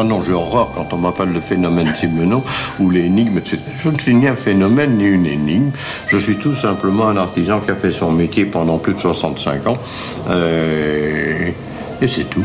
[0.00, 2.42] Ah non, j'ai horreur quand on m'appelle le phénomène Simenon
[2.78, 3.58] ou l'énigme, etc.
[3.80, 5.70] Je ne suis ni un phénomène ni une énigme.
[6.06, 9.66] Je suis tout simplement un artisan qui a fait son métier pendant plus de 65
[9.66, 9.78] ans.
[10.28, 11.50] Euh,
[12.00, 12.44] et c'est tout.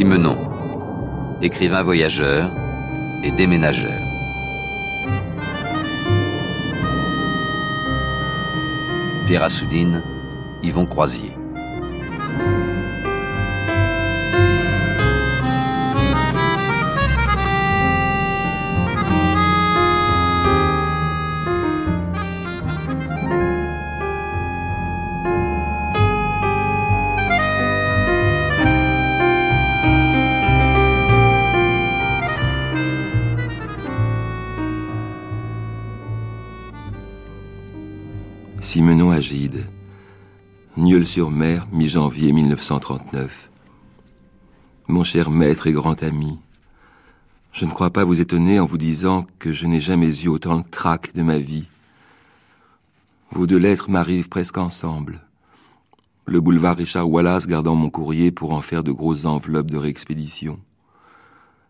[0.00, 0.38] Simenon,
[1.42, 2.50] écrivain voyageur
[3.22, 4.00] et déménageur.
[9.26, 10.02] Pierre Assouline,
[10.62, 11.29] Yvon Croisier.
[39.20, 39.66] Simenon Agide,
[40.76, 43.50] Nieul-sur-Mer, mi-janvier 1939.
[44.88, 46.38] Mon cher maître et grand ami,
[47.52, 50.58] je ne crois pas vous étonner en vous disant que je n'ai jamais eu autant
[50.58, 51.68] de trac de ma vie.
[53.30, 55.20] Vos deux lettres m'arrivent presque ensemble.
[56.24, 60.58] Le boulevard Richard Wallace gardant mon courrier pour en faire de grosses enveloppes de réexpédition.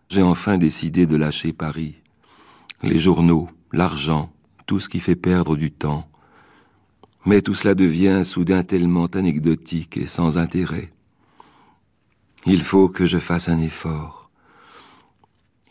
[0.09, 1.97] J'ai enfin décidé de lâcher Paris.
[2.83, 4.33] Les journaux, l'argent,
[4.67, 6.11] tout ce qui fait perdre du temps
[7.27, 10.93] mais tout cela devient soudain tellement anecdotique et sans intérêt.
[12.47, 14.31] Il faut que je fasse un effort.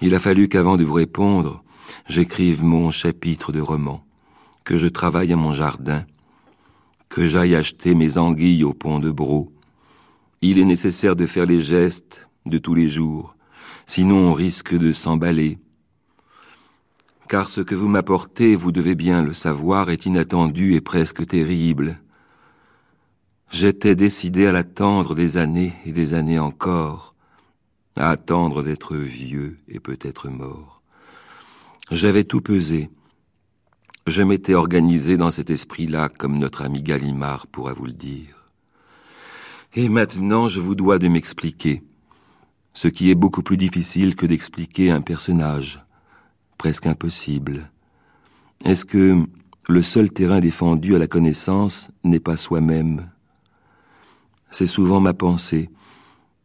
[0.02, 1.64] Il a fallu qu'avant de vous répondre,
[2.08, 4.06] j'écrive mon chapitre de roman,
[4.64, 6.06] que je travaille à mon jardin,
[7.10, 9.52] que j'aille acheter mes anguilles au pont de Bro.
[10.42, 13.36] Il est nécessaire de faire les gestes de tous les jours,
[13.88, 15.58] sinon on risque de s'emballer,
[17.30, 22.02] car ce que vous m'apportez, vous devez bien le savoir, est inattendu et presque terrible.
[23.52, 27.14] J'étais décidé à l'attendre des années et des années encore,
[27.96, 30.82] à attendre d'être vieux et peut-être mort.
[31.92, 32.90] J'avais tout pesé.
[34.08, 38.44] Je m'étais organisé dans cet esprit-là, comme notre ami Gallimard pourra vous le dire.
[39.76, 41.84] Et maintenant, je vous dois de m'expliquer,
[42.74, 45.86] ce qui est beaucoup plus difficile que d'expliquer un personnage
[46.60, 47.72] presque impossible.
[48.66, 49.26] Est-ce que
[49.68, 53.10] le seul terrain défendu à la connaissance n'est pas soi-même?
[54.52, 55.70] C'est souvent ma pensée,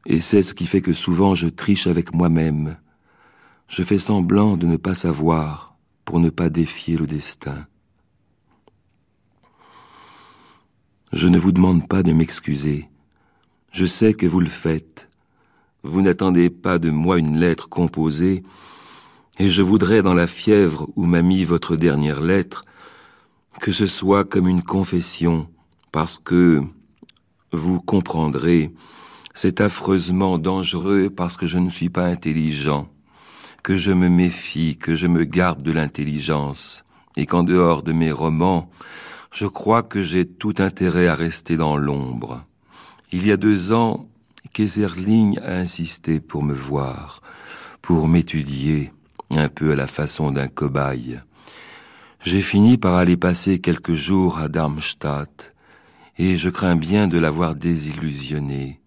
[0.06, 2.76] et c'est ce qui fait que souvent je triche avec moi-même.
[3.66, 7.66] Je fais semblant de ne pas savoir pour ne pas défier le destin.
[11.12, 12.88] Je ne vous demande pas de m'excuser.
[13.72, 15.08] Je sais que vous le faites.
[15.82, 18.44] Vous n'attendez pas de moi une lettre composée
[19.38, 22.64] et je voudrais, dans la fièvre où m'a mis votre dernière lettre,
[23.60, 25.48] que ce soit comme une confession,
[25.92, 26.62] parce que,
[27.52, 28.72] vous comprendrez,
[29.34, 32.88] c'est affreusement dangereux parce que je ne suis pas intelligent,
[33.62, 36.84] que je me méfie, que je me garde de l'intelligence,
[37.16, 38.70] et qu'en dehors de mes romans,
[39.32, 42.44] je crois que j'ai tout intérêt à rester dans l'ombre.
[43.10, 44.08] Il y a deux ans,
[44.52, 47.20] Kaiserling a insisté pour me voir,
[47.82, 48.92] pour m'étudier,
[49.36, 51.20] un peu à la façon d'un cobaye.
[52.20, 55.52] J'ai fini par aller passer quelques jours à Darmstadt,
[56.16, 58.80] et je crains bien de l'avoir désillusionné,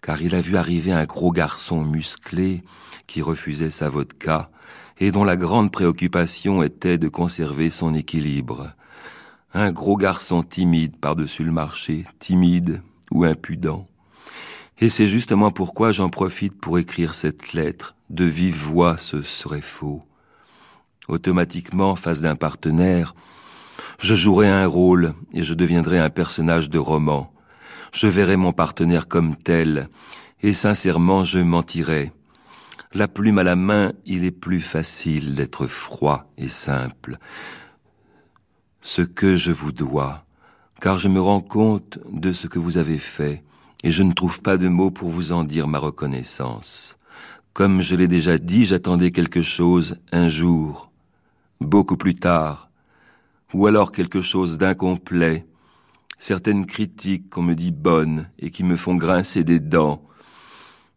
[0.00, 2.62] car il a vu arriver un gros garçon musclé
[3.06, 4.50] qui refusait sa vodka,
[4.98, 8.72] et dont la grande préoccupation était de conserver son équilibre.
[9.52, 13.86] Un gros garçon timide par-dessus le marché, timide ou impudent.
[14.78, 17.95] Et c'est justement pourquoi j'en profite pour écrire cette lettre.
[18.10, 20.04] De vive voix, ce serait faux.
[21.08, 23.14] Automatiquement, face d'un partenaire,
[23.98, 27.32] je jouerai un rôle et je deviendrai un personnage de roman.
[27.92, 29.88] Je verrai mon partenaire comme tel,
[30.42, 32.12] et sincèrement je mentirai.
[32.92, 37.18] La plume à la main, il est plus facile d'être froid et simple.
[38.82, 40.24] Ce que je vous dois,
[40.80, 43.42] car je me rends compte de ce que vous avez fait,
[43.82, 46.96] et je ne trouve pas de mots pour vous en dire ma reconnaissance.
[47.56, 50.92] Comme je l'ai déjà dit, j'attendais quelque chose un jour,
[51.58, 52.68] beaucoup plus tard,
[53.54, 55.46] ou alors quelque chose d'incomplet,
[56.18, 60.02] certaines critiques qu'on me dit bonnes et qui me font grincer des dents.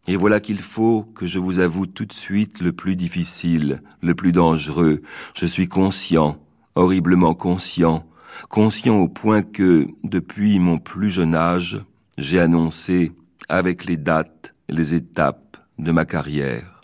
[0.06, 4.14] Et voilà qu'il faut que je vous avoue tout de suite le plus difficile, le
[4.14, 5.00] plus dangereux.
[5.34, 6.36] Je suis conscient,
[6.74, 8.06] horriblement conscient,
[8.50, 11.82] conscient au point que, depuis mon plus jeune âge,
[12.18, 13.12] j'ai annoncé,
[13.48, 15.49] avec les dates, les étapes
[15.80, 16.80] de ma carrière.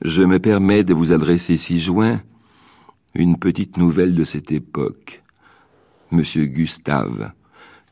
[0.00, 2.22] Je me permets de vous adresser ci joint
[3.14, 5.22] une petite nouvelle de cette époque.
[6.10, 7.32] Monsieur Gustave,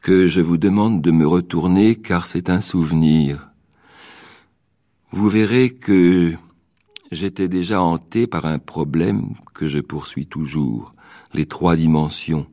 [0.01, 3.51] que je vous demande de me retourner car c'est un souvenir.
[5.13, 6.35] Vous verrez que
[7.13, 10.95] j'étais déjà hanté par un problème que je poursuis toujours,
[11.35, 12.47] les trois dimensions,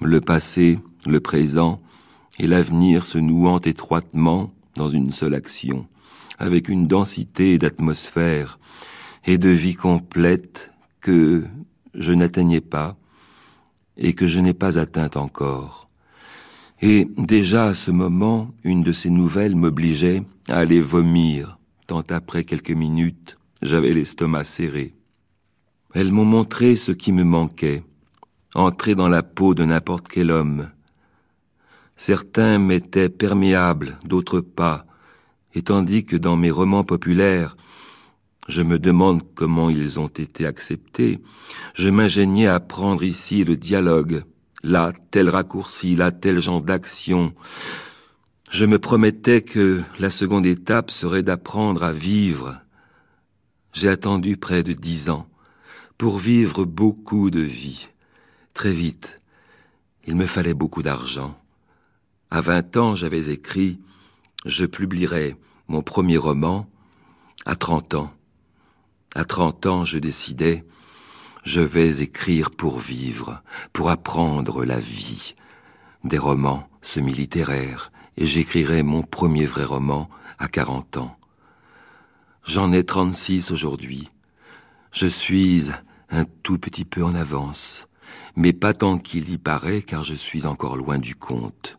[0.00, 1.80] le passé, le présent
[2.38, 5.86] et l'avenir se nouant étroitement dans une seule action,
[6.38, 8.58] avec une densité d'atmosphère
[9.24, 11.44] et de vie complète que
[11.94, 12.96] je n'atteignais pas
[13.96, 15.88] et que je n'ai pas atteinte encore.
[16.82, 22.44] Et déjà à ce moment, une de ces nouvelles m'obligeait à aller vomir, tant après
[22.44, 24.94] quelques minutes, j'avais l'estomac serré.
[25.94, 27.84] Elles m'ont montré ce qui me manquait,
[28.54, 30.70] entrer dans la peau de n'importe quel homme.
[31.96, 34.84] Certains m'étaient perméables, d'autres pas,
[35.54, 37.56] et tandis que dans mes romans populaires,
[38.48, 41.20] je me demande comment ils ont été acceptés.
[41.74, 44.24] Je m'ingéniais à prendre ici le dialogue,
[44.62, 47.34] là tel raccourci, là tel genre d'action.
[48.50, 52.60] Je me promettais que la seconde étape serait d'apprendre à vivre.
[53.72, 55.26] J'ai attendu près de dix ans
[55.96, 57.88] pour vivre beaucoup de vie.
[58.52, 59.20] Très vite,
[60.06, 61.38] il me fallait beaucoup d'argent.
[62.30, 63.80] À vingt ans, j'avais écrit
[64.44, 65.36] Je publierai
[65.68, 66.68] mon premier roman.
[67.46, 68.10] À trente ans,
[69.14, 70.64] à trente ans, je décidais,
[71.44, 73.42] je vais écrire pour vivre,
[73.72, 75.34] pour apprendre la vie.
[76.04, 80.08] Des romans semi-littéraires, et j'écrirai mon premier vrai roman
[80.38, 81.14] à quarante ans.
[82.44, 84.08] J'en ai trente-six aujourd'hui.
[84.92, 85.70] Je suis
[86.10, 87.86] un tout petit peu en avance,
[88.36, 91.78] mais pas tant qu'il y paraît car je suis encore loin du compte.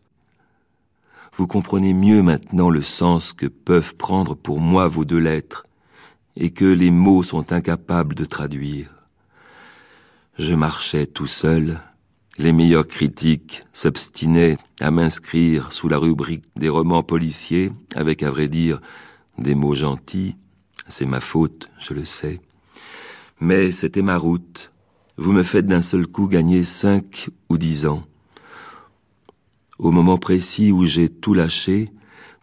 [1.36, 5.64] Vous comprenez mieux maintenant le sens que peuvent prendre pour moi vos deux lettres,
[6.34, 8.94] et que les mots sont incapables de traduire.
[10.38, 11.78] Je marchais tout seul,
[12.38, 18.48] les meilleurs critiques s'obstinaient à m'inscrire sous la rubrique des romans policiers, avec à vrai
[18.48, 18.80] dire
[19.36, 20.36] des mots gentils.
[20.88, 22.40] C'est ma faute, je le sais.
[23.40, 24.72] Mais c'était ma route.
[25.18, 28.04] Vous me faites d'un seul coup gagner cinq ou dix ans.
[29.78, 31.90] Au moment précis où j'ai tout lâché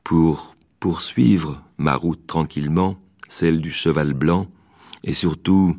[0.03, 2.97] pour poursuivre ma route tranquillement,
[3.27, 4.47] celle du cheval blanc,
[5.03, 5.75] et surtout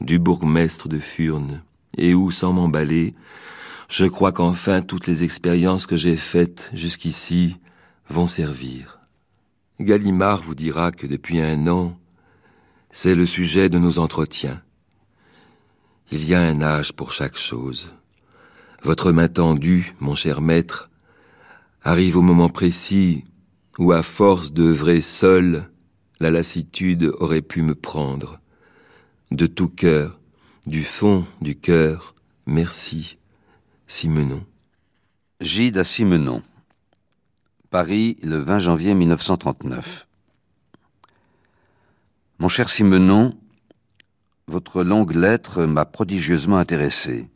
[0.00, 1.62] du bourgmestre de Furnes,
[1.96, 3.14] et où, sans m'emballer,
[3.88, 7.56] je crois qu'enfin toutes les expériences que j'ai faites jusqu'ici
[8.08, 9.00] vont servir.
[9.80, 11.98] Gallimard vous dira que depuis un an,
[12.92, 14.62] c'est le sujet de nos entretiens.
[16.12, 17.88] Il y a un âge pour chaque chose.
[18.84, 20.90] Votre main tendue, mon cher maître,
[21.82, 23.24] arrive au moment précis
[23.78, 25.70] où, à force d'œuvrer seul,
[26.20, 28.40] la lassitude aurait pu me prendre.
[29.30, 30.20] De tout cœur,
[30.66, 32.14] du fond du cœur,
[32.44, 33.16] merci,
[33.86, 34.44] Simenon.
[35.40, 36.42] Gide à Simenon.
[37.70, 40.06] Paris, le 20 janvier 1939.
[42.38, 43.34] Mon cher Simenon,
[44.46, 47.30] votre longue lettre m'a prodigieusement intéressé.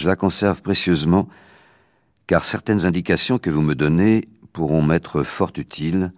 [0.00, 1.28] Je la conserve précieusement,
[2.26, 6.14] car certaines indications que vous me donnez pourront m'être fort utiles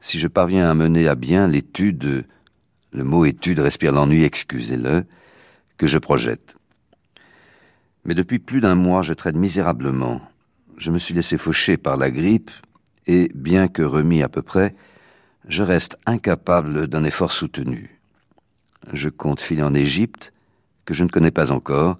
[0.00, 2.28] si je parviens à mener à bien l'étude,
[2.92, 5.04] le mot étude respire l'ennui, excusez-le,
[5.78, 6.54] que je projette.
[8.04, 10.20] Mais depuis plus d'un mois, je traite misérablement.
[10.76, 12.52] Je me suis laissé faucher par la grippe,
[13.08, 14.76] et, bien que remis à peu près,
[15.48, 17.98] je reste incapable d'un effort soutenu.
[18.92, 20.32] Je compte filer en Égypte,
[20.84, 21.98] que je ne connais pas encore,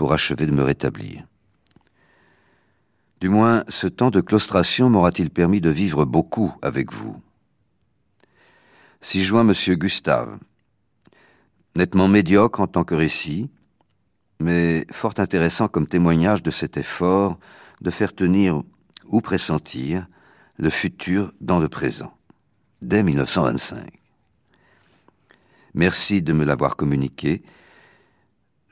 [0.00, 1.26] pour achever de me rétablir.
[3.20, 7.20] Du moins, ce temps de claustration m'aura-t-il permis de vivre beaucoup avec vous.
[9.02, 10.38] Si joint Monsieur Gustave,
[11.76, 13.50] nettement médiocre en tant que récit,
[14.38, 17.38] mais fort intéressant comme témoignage de cet effort
[17.82, 18.62] de faire tenir
[19.04, 20.06] ou pressentir
[20.56, 22.14] le futur dans le présent,
[22.80, 24.00] dès 1925.
[25.74, 27.42] Merci de me l'avoir communiqué.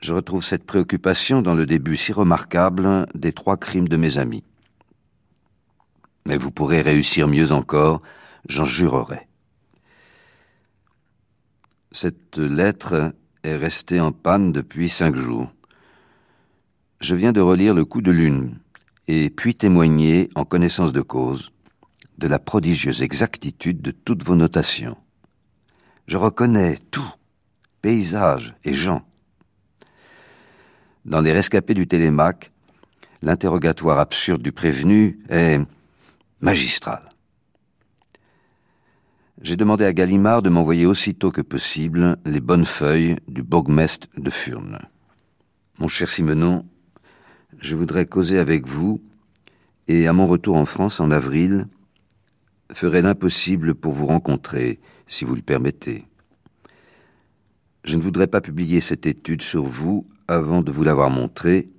[0.01, 4.43] Je retrouve cette préoccupation dans le début si remarquable des trois crimes de mes amis.
[6.25, 8.01] Mais vous pourrez réussir mieux encore,
[8.47, 9.27] j'en jurerai.
[11.91, 13.13] Cette lettre
[13.43, 15.51] est restée en panne depuis cinq jours.
[17.01, 18.59] Je viens de relire le coup de lune,
[19.07, 21.51] et puis témoigner en connaissance de cause
[22.19, 24.97] de la prodigieuse exactitude de toutes vos notations.
[26.07, 27.09] Je reconnais tout,
[27.81, 29.08] paysage et gens.
[31.05, 32.51] Dans les rescapés du télémac,
[33.21, 35.59] l'interrogatoire absurde du prévenu est
[36.41, 37.09] magistral.
[39.41, 44.29] J'ai demandé à Gallimard de m'envoyer aussitôt que possible les bonnes feuilles du bourgmestre de
[44.29, 44.79] Furnes.
[45.79, 46.65] Mon cher Simenon,
[47.61, 49.01] je voudrais causer avec vous,
[49.87, 51.67] et à mon retour en France en avril,
[52.73, 56.05] ferai l'impossible pour vous rencontrer, si vous le permettez.
[57.85, 61.69] Je ne voudrais pas publier cette étude sur vous avant de vous l'avoir montrée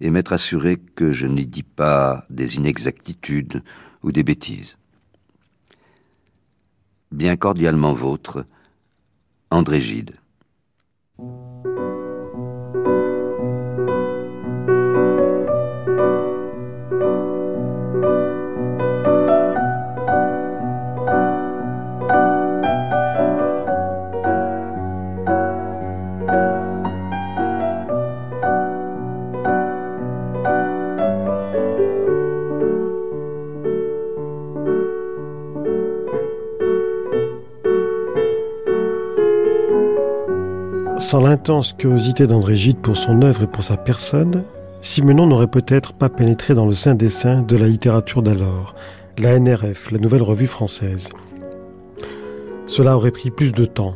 [0.00, 3.62] et m'être assuré que je n'y dis pas des inexactitudes
[4.02, 4.76] ou des bêtises.
[7.12, 8.44] Bien cordialement vôtre,
[9.50, 10.16] André Gide.
[41.06, 44.42] Sans l'intense curiosité d'André Gide pour son œuvre et pour sa personne,
[44.80, 48.74] Simenon n'aurait peut-être pas pénétré dans le sein des saints de la littérature d'alors,
[49.16, 51.10] la NRF, la Nouvelle Revue Française.
[52.66, 53.94] Cela aurait pris plus de temps.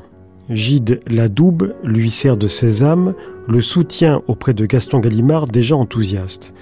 [0.51, 3.15] Gide Ladoube lui sert de sésame,
[3.49, 6.55] le soutien auprès de Gaston Gallimard déjà enthousiaste.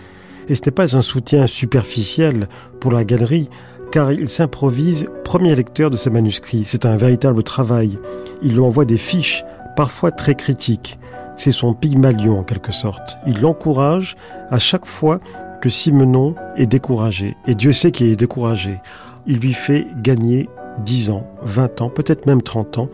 [0.48, 2.48] Et ce n'est pas un soutien superficiel
[2.80, 3.50] pour la galerie,
[3.92, 6.64] car il s'improvise premier lecteur de ses manuscrits.
[6.64, 7.98] C'est un véritable travail.
[8.42, 9.44] Il lui envoie des fiches
[9.78, 10.98] parfois très critique.
[11.36, 13.16] C'est son Pygmalion en quelque sorte.
[13.28, 14.16] Il l'encourage
[14.50, 15.20] à chaque fois
[15.60, 17.36] que Simenon est découragé.
[17.46, 18.80] Et Dieu sait qu'il est découragé.
[19.28, 20.48] Il lui fait gagner
[20.84, 22.88] 10 ans, 20 ans, peut-être même 30 ans,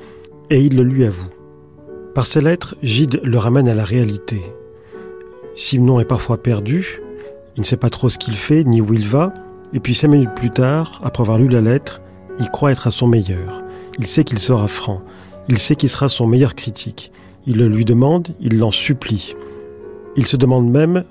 [0.50, 1.30] et il le lui avoue.
[2.14, 4.42] Par ses lettres, Gide le ramène à la réalité.
[5.56, 7.00] Simenon est parfois perdu,
[7.56, 9.32] il ne sait pas trop ce qu'il fait ni où il va,
[9.72, 12.02] et puis cinq minutes plus tard, après avoir lu la lettre,
[12.38, 13.62] il croit être à son meilleur.
[13.98, 15.00] Il sait qu'il sera franc.
[15.48, 17.12] Il sait qu'il sera son meilleur critique.
[17.46, 19.34] Il le lui demande, il l'en supplie.
[20.16, 21.04] Il se demande même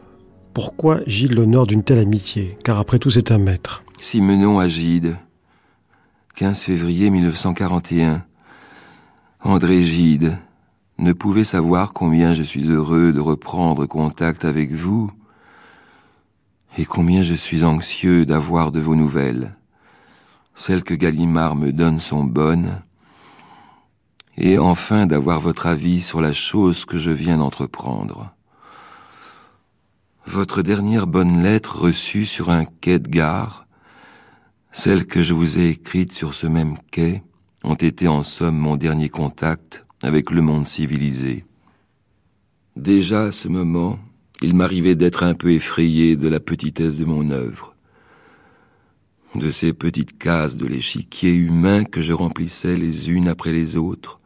[0.53, 3.83] pourquoi Gilles l'honore d'une telle amitié, car après tout c'est un maître.
[3.99, 5.17] Simenon à Gide,
[6.35, 8.25] 15 février 1941.
[9.41, 10.37] André Gide
[10.97, 15.11] ne pouvait savoir combien je suis heureux de reprendre contact avec vous
[16.77, 19.55] et combien je suis anxieux d'avoir de vos nouvelles.
[20.55, 22.81] Celles que Gallimard me donne sont bonnes,
[24.37, 28.33] et enfin d'avoir votre avis sur la chose que je viens d'entreprendre.
[30.25, 33.67] Votre dernière bonne lettre reçue sur un quai de gare,
[34.71, 37.21] celle que je vous ai écrite sur ce même quai,
[37.63, 41.45] ont été en somme mon dernier contact avec le monde civilisé.
[42.75, 43.99] Déjà à ce moment,
[44.41, 47.75] il m'arrivait d'être un peu effrayé de la petitesse de mon œuvre,
[49.35, 54.19] de ces petites cases de l'échiquier humain que je remplissais les unes après les autres,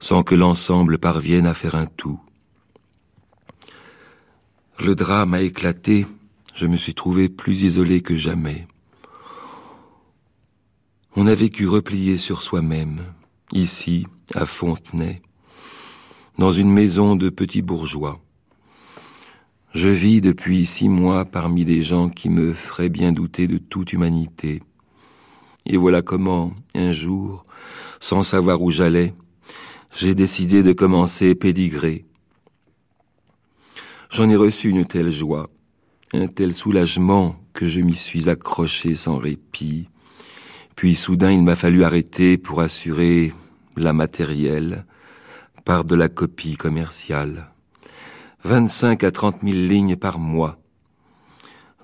[0.00, 2.20] sans que l'ensemble parvienne à faire un tout.
[4.80, 6.06] Le drame a éclaté,
[6.54, 8.66] je me suis trouvé plus isolé que jamais.
[11.16, 13.02] On a vécu replié sur soi-même,
[13.52, 15.20] ici, à Fontenay,
[16.38, 18.20] dans une maison de petits bourgeois.
[19.72, 23.92] Je vis depuis six mois parmi des gens qui me feraient bien douter de toute
[23.92, 24.62] humanité.
[25.66, 27.44] Et voilà comment, un jour,
[28.00, 29.12] sans savoir où j'allais,
[29.92, 32.04] j'ai décidé de commencer pédigré.
[34.10, 35.50] J'en ai reçu une telle joie,
[36.12, 39.88] un tel soulagement que je m'y suis accroché sans répit.
[40.76, 43.34] Puis soudain il m'a fallu arrêter pour assurer
[43.76, 44.86] la matérielle
[45.64, 47.50] par de la copie commerciale.
[48.44, 50.58] 25 à trente mille lignes par mois.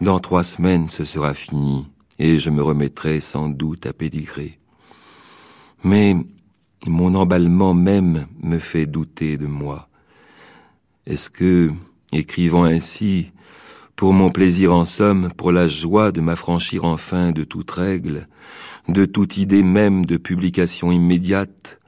[0.00, 1.86] Dans trois semaines ce sera fini
[2.18, 4.58] et je me remettrai sans doute à pédigrer.
[5.82, 6.16] Mais
[6.86, 9.88] mon emballement même me fait douter de moi.
[11.06, 11.70] Est-ce que,
[12.12, 13.32] écrivant ainsi,
[13.96, 18.28] pour mon plaisir en somme, pour la joie de m'affranchir enfin de toute règle,
[18.88, 21.80] de toute idée même de publication immédiate,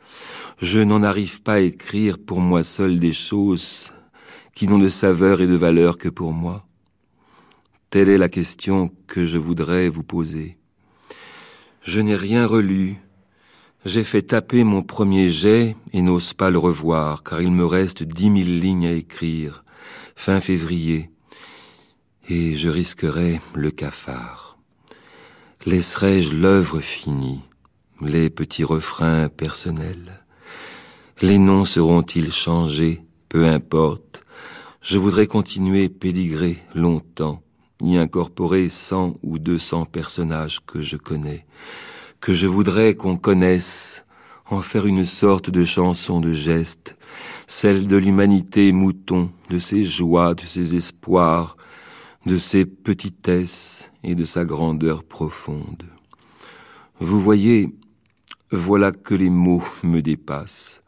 [0.61, 3.93] je n'en arrive pas à écrire pour moi seul des choses
[4.55, 6.67] qui n'ont de saveur et de valeur que pour moi?
[7.91, 10.57] Telle est la question que je voudrais vous poser.
[11.83, 12.97] Je n'ai rien relu,
[13.87, 18.03] j'ai fait taper mon premier jet et n'ose pas le revoir, car il me reste
[18.03, 19.65] dix mille lignes à écrire,
[20.17, 21.11] fin février,
[22.29, 24.59] et je risquerai le cafard.
[25.67, 27.43] Laisserai-je l'œuvre finie,
[28.01, 30.25] les petits refrains personnels?
[31.23, 33.03] Les noms seront-ils changés?
[33.29, 34.25] Peu importe.
[34.83, 37.41] Je voudrais continuer pédigrer longtemps,
[37.81, 41.47] y incorporer cent ou deux cents personnages que je connais,
[42.27, 44.05] que je voudrais qu'on connaisse,
[44.51, 46.97] en faire une sorte de chanson de geste,
[47.47, 51.57] celle de l'humanité mouton, de ses joies, de ses espoirs,
[52.27, 55.85] de ses petitesses et de sa grandeur profonde.
[56.99, 57.73] Vous voyez,
[58.51, 60.81] voilà que les mots me dépassent.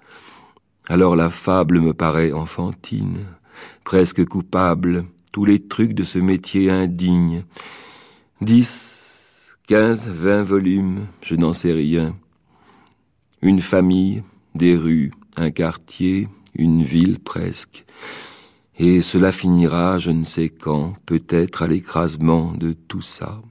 [0.88, 3.26] Alors la fable me paraît enfantine,
[3.84, 7.44] presque coupable, tous les trucs de ce métier indigne.
[8.40, 9.17] Dix,
[9.68, 12.16] quinze, vingt volumes, je n'en sais rien.
[13.42, 14.22] Une famille,
[14.54, 17.84] des rues, un quartier, une ville presque.
[18.78, 23.42] Et cela finira, je ne sais quand, peut-être à l'écrasement de tout ça.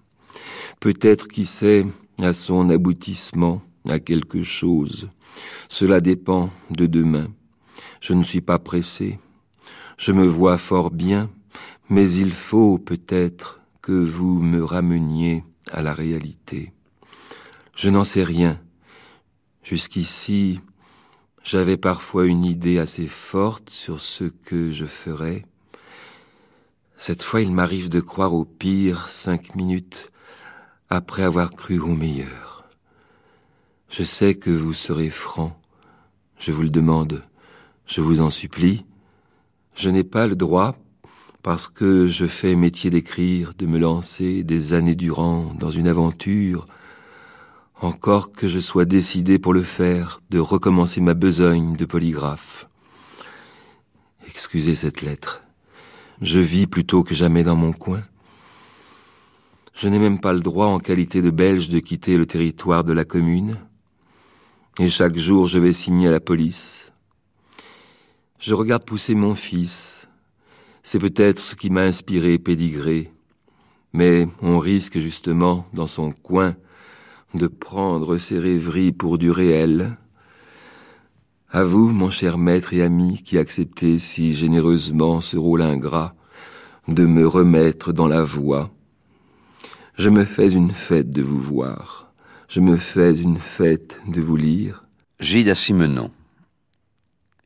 [0.79, 1.85] Peut-être, qui sait,
[2.19, 5.09] à son aboutissement, à quelque chose.
[5.69, 7.27] Cela dépend de demain.
[8.01, 9.19] Je ne suis pas pressé.
[9.99, 11.29] Je me vois fort bien,
[11.91, 16.73] mais il faut peut-être que vous me rameniez à la réalité.
[17.75, 18.59] Je n'en sais rien.
[19.63, 20.61] Jusqu'ici,
[21.43, 25.45] j'avais parfois une idée assez forte sur ce que je ferais.
[26.97, 30.11] Cette fois, il m'arrive de croire au pire cinq minutes
[30.89, 32.65] après avoir cru au meilleur.
[33.89, 35.59] Je sais que vous serez franc.
[36.39, 37.23] Je vous le demande.
[37.85, 38.85] Je vous en supplie.
[39.75, 40.75] Je n'ai pas le droit,
[41.47, 46.67] parce que je fais métier d'écrire, de me lancer des années durant dans une aventure
[47.79, 52.67] encore que je sois décidé pour le faire, de recommencer ma besogne de polygraphe.
[54.27, 55.41] Excusez cette lettre.
[56.21, 58.03] Je vis plutôt que jamais dans mon coin.
[59.73, 62.91] Je n'ai même pas le droit en qualité de Belge de quitter le territoire de
[62.91, 63.57] la commune.
[64.79, 66.91] Et chaque jour je vais signer à la police.
[68.37, 70.06] Je regarde pousser mon fils.
[70.89, 73.11] C'est peut-être ce qui m'a inspiré pédigré.
[73.91, 76.55] Mais on risque justement, dans son coin,
[77.33, 79.97] de prendre ces rêveries pour du réel.
[81.51, 86.15] À vous, mon cher maître et ami, qui acceptez si généreusement ce rôle ingrat,
[86.87, 88.71] de me remettre dans la voie.
[89.97, 92.13] Je me fais une fête de vous voir.
[92.47, 94.85] Je me fais une fête de vous lire.
[95.19, 96.11] Gide à Simenon.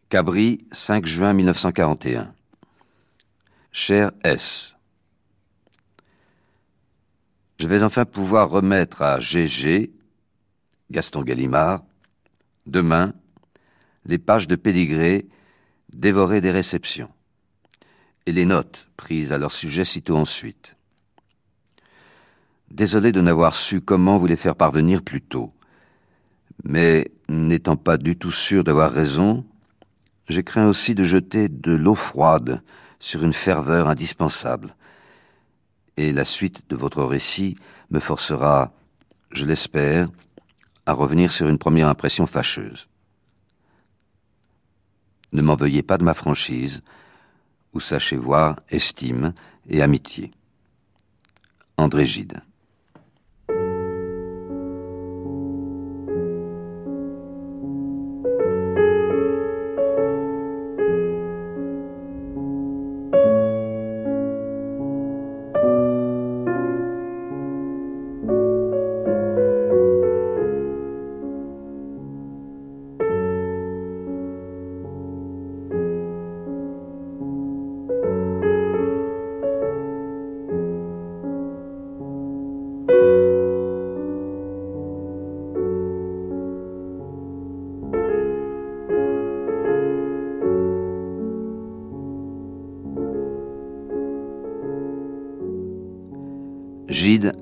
[0.10, 2.36] Cabri, 5 juin 1941.
[3.73, 4.75] Cher S.
[7.57, 9.93] Je vais enfin pouvoir remettre à GG,
[10.91, 11.86] Gaston Gallimard,
[12.65, 13.13] demain,
[14.05, 15.25] les pages de pédigré
[15.93, 17.10] dévorées des réceptions,
[18.25, 20.75] et les notes prises à leur sujet sitôt ensuite.
[22.71, 25.53] Désolé de n'avoir su comment vous les faire parvenir plus tôt,
[26.65, 29.45] mais n'étant pas du tout sûr d'avoir raison,
[30.27, 32.62] je crains aussi de jeter de l'eau froide
[33.02, 34.76] sur une ferveur indispensable,
[35.98, 37.58] et la suite de votre récit
[37.90, 38.72] me forcera,
[39.32, 40.08] je l'espère,
[40.86, 42.88] à revenir sur une première impression fâcheuse.
[45.34, 46.84] Ne m'en veuillez pas de ma franchise,
[47.74, 49.34] ou sachez voir estime
[49.68, 50.32] et amitié.
[51.78, 52.42] André Gide.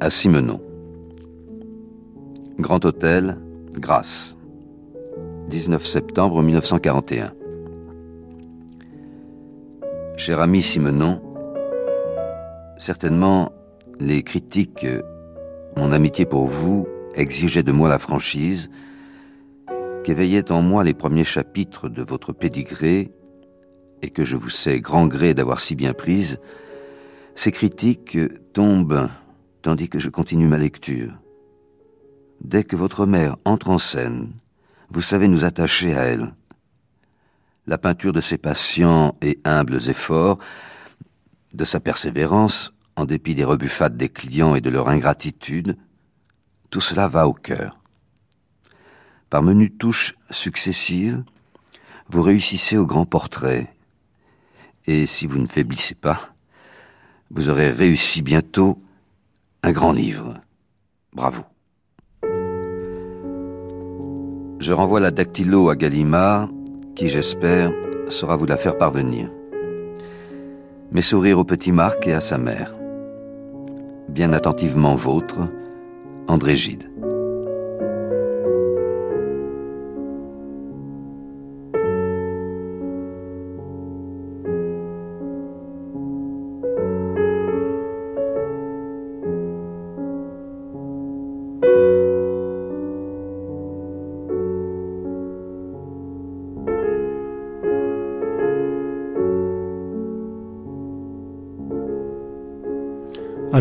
[0.09, 0.59] Simenon.
[2.57, 3.37] Grand Hôtel,
[3.73, 4.35] Grasse.
[5.49, 7.33] 19 septembre 1941.
[10.17, 11.21] Cher ami Simenon,
[12.77, 13.51] certainement
[13.99, 14.87] les critiques,
[15.77, 18.69] mon amitié pour vous, exigeaient de moi la franchise
[20.03, 23.11] qu'éveillaient en moi les premiers chapitres de votre pédigré
[24.01, 26.39] et que je vous sais grand gré d'avoir si bien prise,
[27.35, 28.17] ces critiques
[28.53, 29.09] tombent
[29.61, 31.13] tandis que je continue ma lecture.
[32.41, 34.33] Dès que votre mère entre en scène,
[34.89, 36.33] vous savez nous attacher à elle.
[37.67, 40.39] La peinture de ses patients et humbles efforts,
[41.53, 45.77] de sa persévérance, en dépit des rebuffades des clients et de leur ingratitude,
[46.69, 47.79] Tout cela va au cœur.
[49.31, 51.23] Par menus touches successives,
[52.09, 53.73] vous réussissez au grand portrait.
[54.85, 56.35] Et si vous ne faiblissez pas,
[57.31, 58.79] vous aurez réussi bientôt
[59.63, 60.35] un grand livre.
[61.13, 61.43] Bravo.
[64.59, 66.49] Je renvoie la dactylo à Gallimard,
[66.95, 67.71] qui j'espère
[68.09, 69.29] saura vous la faire parvenir.
[70.91, 72.73] Mes sourires au petit Marc et à sa mère.
[74.09, 75.39] Bien attentivement vôtre,
[76.27, 76.88] André Gide.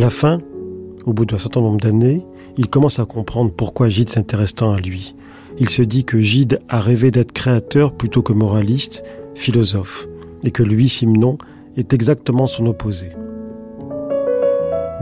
[0.09, 0.41] La fin,
[1.05, 2.25] au bout d'un certain nombre d'années,
[2.57, 5.15] il commence à comprendre pourquoi Gide s'intéresse tant à lui.
[5.59, 10.09] Il se dit que Gide a rêvé d'être créateur plutôt que moraliste, philosophe,
[10.45, 11.37] et que lui, Simon,
[11.77, 13.11] est exactement son opposé.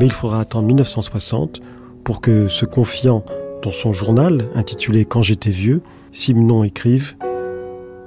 [0.01, 1.61] Mais il faudra attendre 1960
[2.03, 3.25] pour que, se confiant
[3.63, 7.15] dans son journal intitulé Quand j'étais vieux, Simon écrive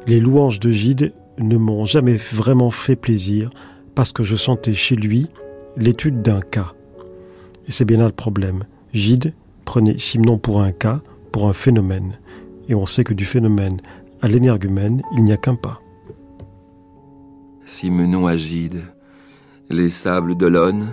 [0.06, 3.52] Les louanges de Gide ne m'ont jamais vraiment fait plaisir
[3.96, 5.28] parce que je sentais chez lui
[5.78, 6.74] l'étude d'un cas.
[7.70, 8.66] Et c'est bien là le problème.
[8.94, 9.32] Gide
[9.64, 11.02] prenait Simon pour un cas,
[11.32, 12.18] pour un phénomène.
[12.68, 13.80] Et on sait que du phénomène
[14.24, 15.80] à l'énergumène, il n'y a qu'un pas.
[17.68, 18.82] Simenon à Gide,
[19.70, 20.90] les sables d'Olonne,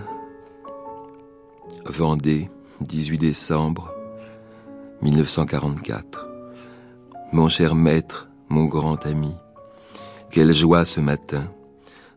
[1.87, 2.51] Vendée,
[2.83, 3.95] 18 décembre
[5.01, 6.29] 1944.
[7.33, 9.33] Mon cher maître, mon grand ami,
[10.31, 11.51] quelle joie ce matin,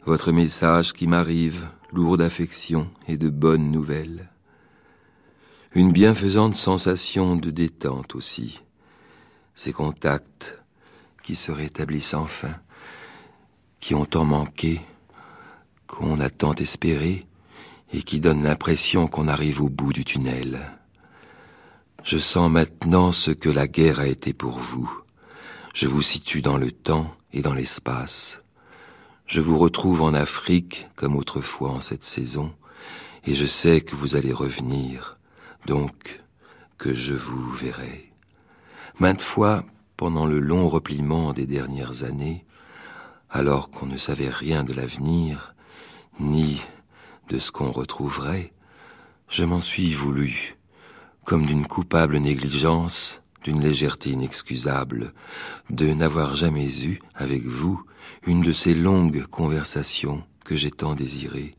[0.06, 4.30] votre message qui m'arrive, lourd d'affection et de bonnes nouvelles
[5.76, 8.62] une bienfaisante sensation de détente aussi,
[9.54, 10.58] ces contacts
[11.22, 12.56] qui se rétablissent enfin,
[13.80, 14.82] qui ont tant manqué,
[15.86, 17.28] qu'on a tant espéré,
[17.94, 20.60] et qui donnent l'impression qu'on arrive au bout du tunnel.
[22.04, 24.92] Je sens maintenant ce que la guerre a été pour vous.
[25.76, 28.42] Je vous situe dans le temps et dans l'espace.
[29.28, 32.54] Je vous retrouve en Afrique comme autrefois en cette saison,
[33.26, 35.19] et je sais que vous allez revenir
[35.66, 36.22] donc
[36.78, 38.12] que je vous verrai.
[39.00, 39.66] Maintes fois,
[39.98, 42.46] pendant le long repliement des dernières années,
[43.30, 45.54] alors qu'on ne savait rien de l'avenir,
[46.20, 46.62] ni
[47.30, 48.54] de ce qu'on retrouverait,
[49.30, 50.56] je m'en suis voulu,
[51.26, 55.14] comme d'une coupable négligence, d'une légèreté inexcusable,
[55.70, 57.84] de n'avoir jamais eu, avec vous,
[58.26, 61.52] une de ces longues conversations que j'ai tant désirées.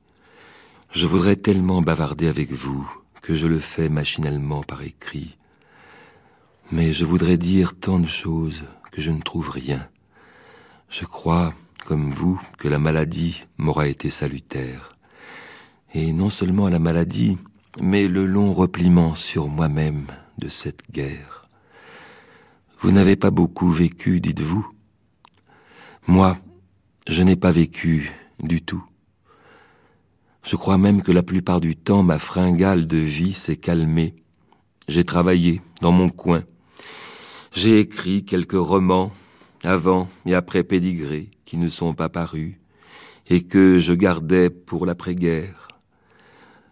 [0.91, 2.91] Je voudrais tellement bavarder avec vous,
[3.37, 5.37] je le fais machinalement par écrit.
[6.73, 9.89] Mais je voudrais dire tant de choses que je ne trouve rien.
[10.89, 11.55] Je crois,
[11.87, 14.97] comme vous, que la maladie m'aura été salutaire.
[15.95, 17.39] Et non seulement la maladie,
[17.81, 20.07] mais le long repliement sur moi-même
[20.39, 21.43] de cette guerre.
[22.81, 24.67] Vous n'avez pas beaucoup vécu, dites-vous.
[26.07, 26.39] Moi,
[27.07, 28.85] je n'ai pas vécu du tout.
[30.51, 34.17] Je crois même que la plupart du temps ma fringale de vie s'est calmée.
[34.89, 36.43] J'ai travaillé dans mon coin.
[37.53, 39.13] J'ai écrit quelques romans
[39.63, 42.57] avant et après Pédigré qui ne sont pas parus
[43.29, 45.69] et que je gardais pour l'après-guerre.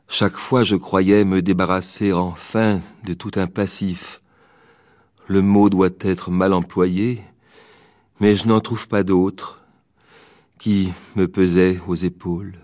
[0.08, 4.20] Chaque fois je croyais me débarrasser enfin de tout un passif.
[5.28, 7.22] Le mot doit être mal employé,
[8.18, 9.62] mais je n'en trouve pas d'autre
[10.58, 12.58] qui me pesait aux épaules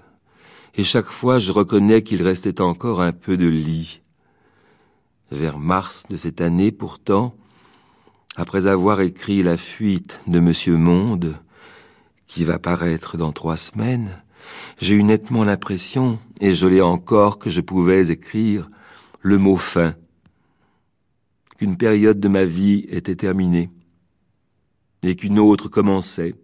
[0.76, 4.00] et chaque fois je reconnais qu'il restait encore un peu de lit.
[5.30, 7.34] Vers mars de cette année pourtant,
[8.36, 11.36] après avoir écrit La fuite de Monsieur Monde,
[12.26, 14.20] qui va paraître dans trois semaines,
[14.80, 18.68] j'ai eu nettement l'impression, et je l'ai encore, que je pouvais écrire
[19.20, 19.94] le mot fin,
[21.58, 23.70] qu'une période de ma vie était terminée,
[25.02, 26.34] et qu'une autre commençait.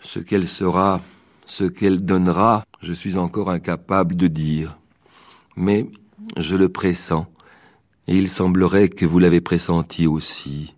[0.00, 1.00] Ce qu'elle sera,
[1.46, 4.78] ce qu'elle donnera, je suis encore incapable de dire.
[5.56, 5.86] Mais
[6.36, 7.26] je le pressens,
[8.06, 10.74] et il semblerait que vous l'avez pressenti aussi.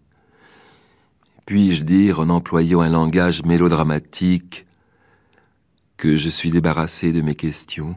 [1.47, 4.67] Puis-je dire, en employant un langage mélodramatique,
[5.97, 7.97] que je suis débarrassé de mes questions?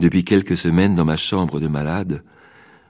[0.00, 2.22] Depuis quelques semaines, dans ma chambre de malade,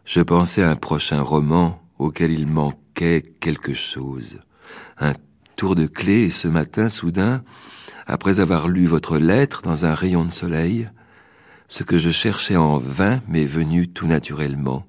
[0.05, 4.39] je pensais à un prochain roman auquel il manquait quelque chose.
[4.99, 5.15] Un
[5.57, 7.43] tour de clé, et ce matin, soudain,
[8.07, 10.89] après avoir lu votre lettre dans un rayon de soleil,
[11.69, 14.87] ce que je cherchais en vain m'est venu tout naturellement,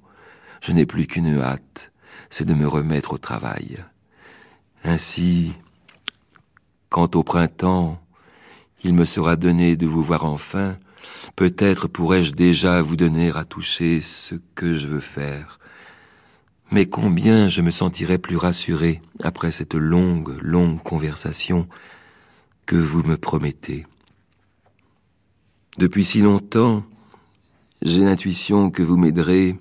[0.61, 1.91] je n'ai plus qu'une hâte,
[2.29, 3.83] c'est de me remettre au travail.
[4.83, 5.53] Ainsi,
[6.89, 8.01] quant au printemps,
[8.83, 10.77] il me sera donné de vous voir enfin,
[11.35, 15.59] peut-être pourrais-je déjà vous donner à toucher ce que je veux faire.
[16.71, 21.67] Mais combien je me sentirais plus rassuré après cette longue, longue conversation
[22.69, 23.87] que vous me promettez.
[25.79, 26.83] Depuis si longtemps,
[27.81, 29.57] j'ai l'intuition que vous m'aiderez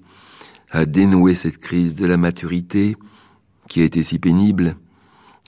[0.71, 2.97] à dénouer cette crise de la maturité
[3.67, 4.77] qui a été si pénible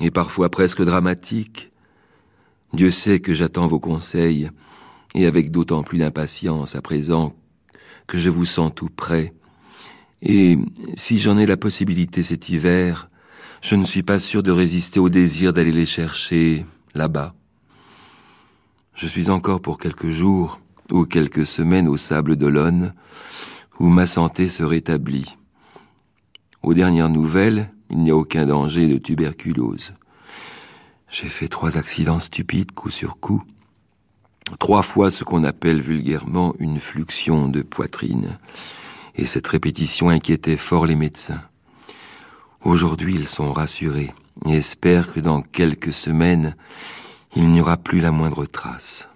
[0.01, 1.71] et parfois presque dramatique.
[2.73, 4.49] Dieu sait que j'attends vos conseils
[5.15, 7.37] et avec d'autant plus d'impatience à présent
[8.07, 9.35] que je vous sens tout près.
[10.23, 10.57] Et
[10.95, 13.11] si j'en ai la possibilité cet hiver,
[13.61, 17.35] je ne suis pas sûr de résister au désir d'aller les chercher là-bas.
[19.01, 20.61] Je suis encore pour quelques jours
[20.93, 22.93] ou quelques semaines au sable d'Olonne,
[23.79, 25.39] où ma santé se rétablit.
[26.63, 29.95] Aux dernières nouvelles, il n'y a aucun danger de tuberculose.
[31.09, 33.43] J'ai fait trois accidents stupides coup sur coup.
[34.59, 38.39] Trois fois ce qu'on appelle vulgairement une fluxion de poitrine.
[39.15, 41.41] Et cette répétition inquiétait fort les médecins.
[42.65, 44.13] Aujourd'hui, ils sont rassurés
[44.45, 46.55] et espèrent que dans quelques semaines,
[47.35, 49.09] il n'y aura plus la moindre trace.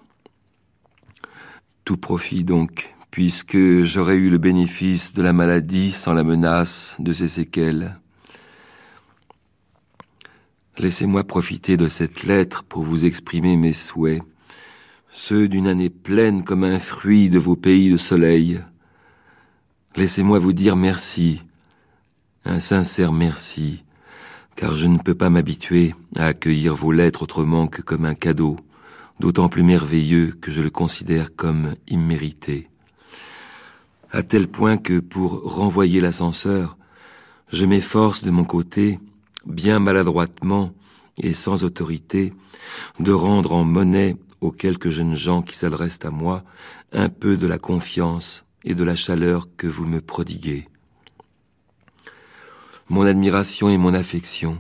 [1.85, 7.12] Tout profit donc, puisque j'aurais eu le bénéfice de la maladie sans la menace de
[7.12, 7.98] ses séquelles.
[10.79, 14.22] Laissez-moi profiter de cette lettre pour vous exprimer mes souhaits,
[15.11, 18.61] ceux d'une année pleine comme un fruit de vos pays de soleil.
[19.94, 21.42] Laissez-moi vous dire merci,
[22.44, 23.84] un sincère merci,
[24.57, 28.59] car je ne peux pas m'habituer à accueillir vos lettres autrement que comme un cadeau,
[29.21, 32.69] d'autant plus merveilleux que je le considère comme immérité.
[34.11, 36.77] À tel point que pour renvoyer l'ascenseur,
[37.53, 39.01] je m'efforce de mon côté,
[39.47, 40.73] bien maladroitement
[41.19, 42.33] et sans autorité,
[43.01, 46.45] de rendre en monnaie aux quelques jeunes gens qui s'adressent à moi
[46.93, 50.69] un peu de la confiance et de la chaleur que vous me prodiguez.
[52.90, 54.59] Mon admiration et mon affection,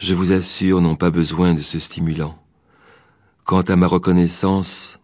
[0.00, 2.36] je vous assure, n'ont pas besoin de ce stimulant.
[3.44, 4.98] Quant à ma reconnaissance,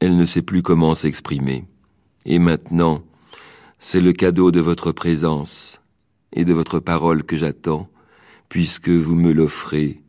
[0.00, 1.64] elle ne sait plus comment s'exprimer.
[2.26, 3.04] Et maintenant,
[3.78, 5.80] c'est le cadeau de votre présence
[6.32, 7.88] et de votre parole que j'attends,
[8.48, 10.02] puisque vous me l'offrez,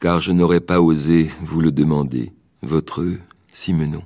[0.00, 3.06] car je n'aurais pas osé vous le demander, votre
[3.48, 4.02] Simenon.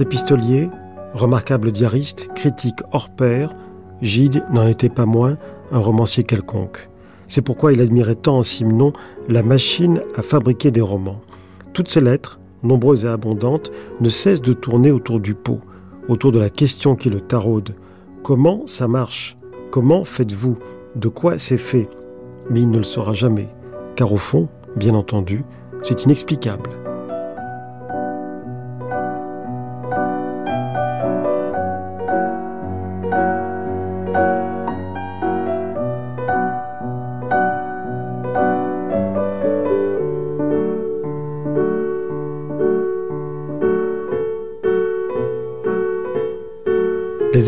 [0.00, 0.70] Épistolier,
[1.12, 3.54] remarquable diariste, critique hors pair,
[4.02, 5.36] Gide n'en était pas moins
[5.72, 6.88] un romancier quelconque.
[7.26, 8.92] C'est pourquoi il admirait tant en Simenon
[9.28, 11.20] la machine à fabriquer des romans.
[11.72, 15.60] Toutes ces lettres, nombreuses et abondantes, ne cessent de tourner autour du pot,
[16.08, 17.74] autour de la question qui le taraude.
[18.22, 19.36] Comment ça marche?
[19.70, 20.56] Comment faites-vous?
[20.96, 21.88] De quoi c'est fait?
[22.50, 23.48] Mais il ne le saura jamais,
[23.94, 25.44] car au fond, bien entendu,
[25.82, 26.70] c'est inexplicable.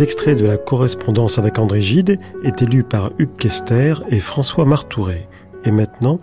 [0.00, 5.28] Extraits de la correspondance avec André Gide étaient lus par Hugues Kester et François Martouret.
[5.64, 6.16] Et maintenant,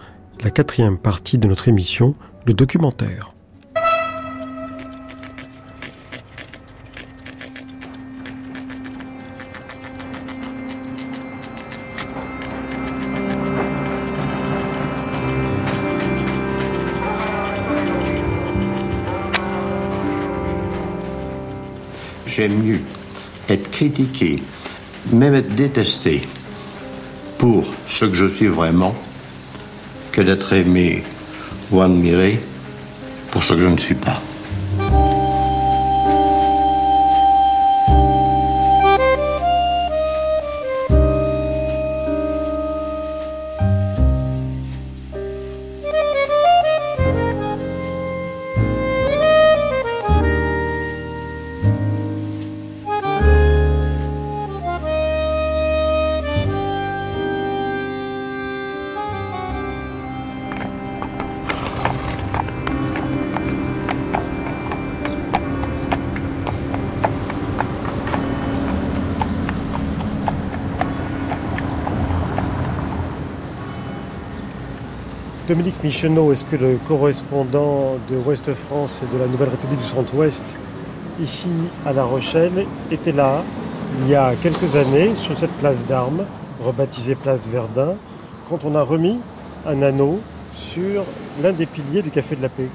[0.43, 2.15] la quatrième partie de notre émission,
[2.47, 3.33] le documentaire.
[22.25, 22.79] J'aime mieux
[23.49, 24.41] être critiqué,
[25.11, 26.27] même être détesté
[27.37, 28.95] pour ce que je suis vraiment,
[30.11, 31.03] que d'être aimé
[31.71, 32.39] ou admiré
[33.31, 34.21] pour ce que je ne suis pas.
[75.57, 79.87] Dominique Michonneau, est-ce que le correspondant de Ouest France et de la Nouvelle République du
[79.87, 80.55] Centre-Ouest,
[81.19, 81.49] ici
[81.83, 83.41] à La Rochelle, était là
[83.99, 86.25] il y a quelques années sur cette place d'armes,
[86.63, 87.95] rebaptisée place Verdun,
[88.47, 89.17] quand on a remis
[89.65, 90.19] un anneau
[90.53, 91.03] sur
[91.41, 92.69] l'un des piliers du Café de la Paix?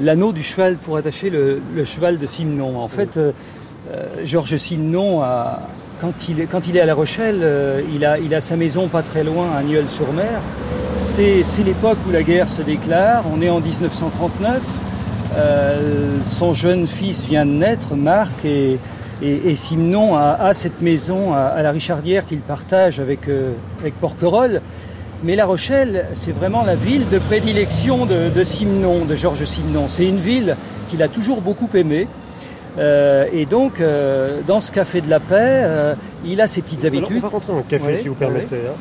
[0.00, 2.78] L'anneau du cheval pour attacher le, cheval de Simon.
[2.78, 3.32] En fait, euh,
[3.92, 5.22] euh, Georges Simon,
[6.00, 8.88] quand, il, quand, il, est à La Rochelle, euh, il, a, il, a, sa maison
[8.88, 10.40] pas très loin, à Nieul-sur-Mer.
[10.96, 13.24] C'est l'époque où la guerre se déclare.
[13.34, 14.62] On est en 1939.
[16.24, 18.78] son jeune fils vient de naître, Marc, et,
[19.22, 23.28] et, Simon a, cette maison à, la Richardière qu'il partage avec,
[23.80, 24.60] avec Porquerolles.
[25.24, 29.86] Mais La Rochelle, c'est vraiment la ville de prédilection de, Simon, de Georges Simon.
[29.88, 30.54] C'est une ville
[30.90, 32.06] qu'il a toujours beaucoup aimée.
[32.76, 35.94] Euh, et donc, euh, dans ce café de la paix, euh,
[36.26, 37.18] il a ses petites habitudes.
[37.18, 38.56] on va rentrer dans le café si vous permettez.
[38.56, 38.74] Hein.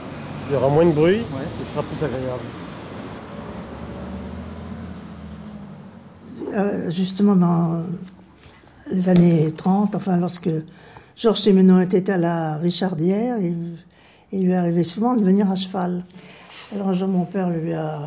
[0.54, 1.24] Il y aura moins de bruit,
[1.60, 2.44] ce sera plus agréable.
[6.90, 7.82] justement, dans
[8.92, 10.52] les années 30, enfin, lorsque
[11.16, 13.80] Georges Simenon était à la Richardière, il,
[14.32, 16.04] il lui arrivait souvent de venir à cheval.
[16.76, 18.00] Alors mon père lui a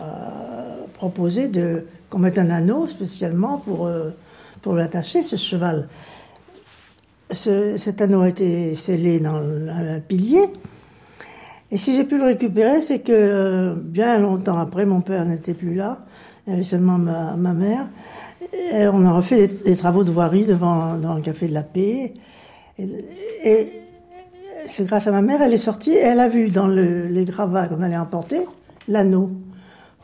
[0.95, 4.11] proposé de qu'on mette un anneau spécialement pour, euh,
[4.63, 5.89] pour l'attacher, ce cheval.
[7.33, 10.49] cet anneau a été scellé dans un pilier.
[11.71, 15.55] Et si j'ai pu le récupérer, c'est que euh, bien longtemps après, mon père n'était
[15.55, 15.99] plus là.
[16.47, 17.89] Il y avait seulement ma, mère.
[18.73, 22.15] Et on a refait des, travaux de voirie devant, le Café de la Paix.
[22.79, 23.83] et
[24.67, 27.69] c'est grâce à ma mère, elle est sortie et elle a vu dans les gravats
[27.69, 28.41] qu'on allait emporter
[28.89, 29.31] l'anneau.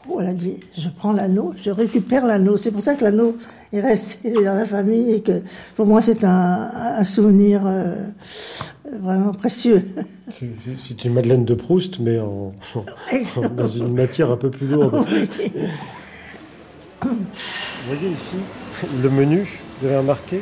[0.09, 2.57] Oh, elle a dit, je prends l'anneau, je récupère l'anneau.
[2.57, 3.37] C'est pour ça que l'anneau
[3.73, 5.43] est resté dans la famille et que
[5.77, 8.07] pour moi c'est un, souvenir euh,
[8.91, 9.85] vraiment précieux.
[10.31, 12.53] C'est une Madeleine de Proust, mais en,
[13.57, 15.07] dans une matière un peu plus lourde.
[17.03, 17.09] Vous
[17.87, 18.37] voyez ici
[19.03, 19.47] le menu,
[19.81, 20.41] vous avez remarqué?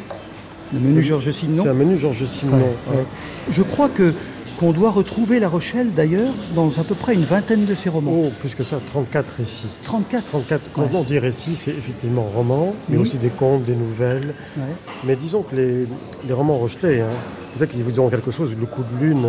[0.73, 2.75] Le menu Georges Simenon C'est un menu Georges Simenon.
[3.51, 4.15] Je crois que
[4.61, 8.13] qu'on doit retrouver La Rochelle d'ailleurs dans à peu près une vingtaine de ses romans.
[8.15, 9.69] Oh, plus que ça, 34 récits.
[9.85, 10.61] 34 34.
[10.75, 14.35] Quand on dit récits, c'est effectivement romans, mais aussi des contes, des nouvelles.
[15.05, 17.07] Mais disons que les, romans rochelais, hein,
[17.57, 19.29] peut-être qu'ils vous diront quelque chose, Le coup de lune,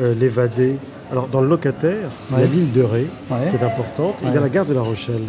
[0.00, 0.76] euh, L'évadé.
[1.12, 4.36] Alors dans le locataire, il y a l'île de Ré, qui est importante, il y
[4.36, 5.22] a la gare de La Rochelle.